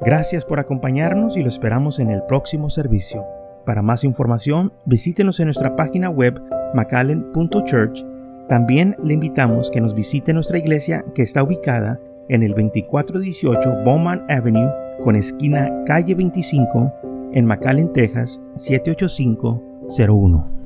Gracias 0.00 0.44
por 0.44 0.58
acompañarnos 0.58 1.36
y 1.36 1.42
lo 1.42 1.48
esperamos 1.48 2.00
en 2.00 2.10
el 2.10 2.24
próximo 2.24 2.68
servicio. 2.68 3.24
Para 3.64 3.80
más 3.80 4.02
información, 4.02 4.72
visítenos 4.86 5.38
en 5.38 5.46
nuestra 5.46 5.76
página 5.76 6.10
web 6.10 6.42
macallen.church. 6.74 8.04
También 8.48 8.96
le 9.00 9.14
invitamos 9.14 9.70
que 9.70 9.80
nos 9.80 9.94
visite 9.94 10.32
nuestra 10.32 10.58
iglesia 10.58 11.04
que 11.14 11.22
está 11.22 11.44
ubicada 11.44 12.00
en 12.28 12.42
el 12.42 12.50
2418 12.50 13.84
Bowman 13.84 14.26
Avenue 14.28 14.68
con 15.00 15.14
esquina 15.14 15.70
calle 15.86 16.16
25 16.16 16.92
en 17.34 17.46
McAllen, 17.46 17.92
Texas 17.92 18.40
78501. 18.56 20.61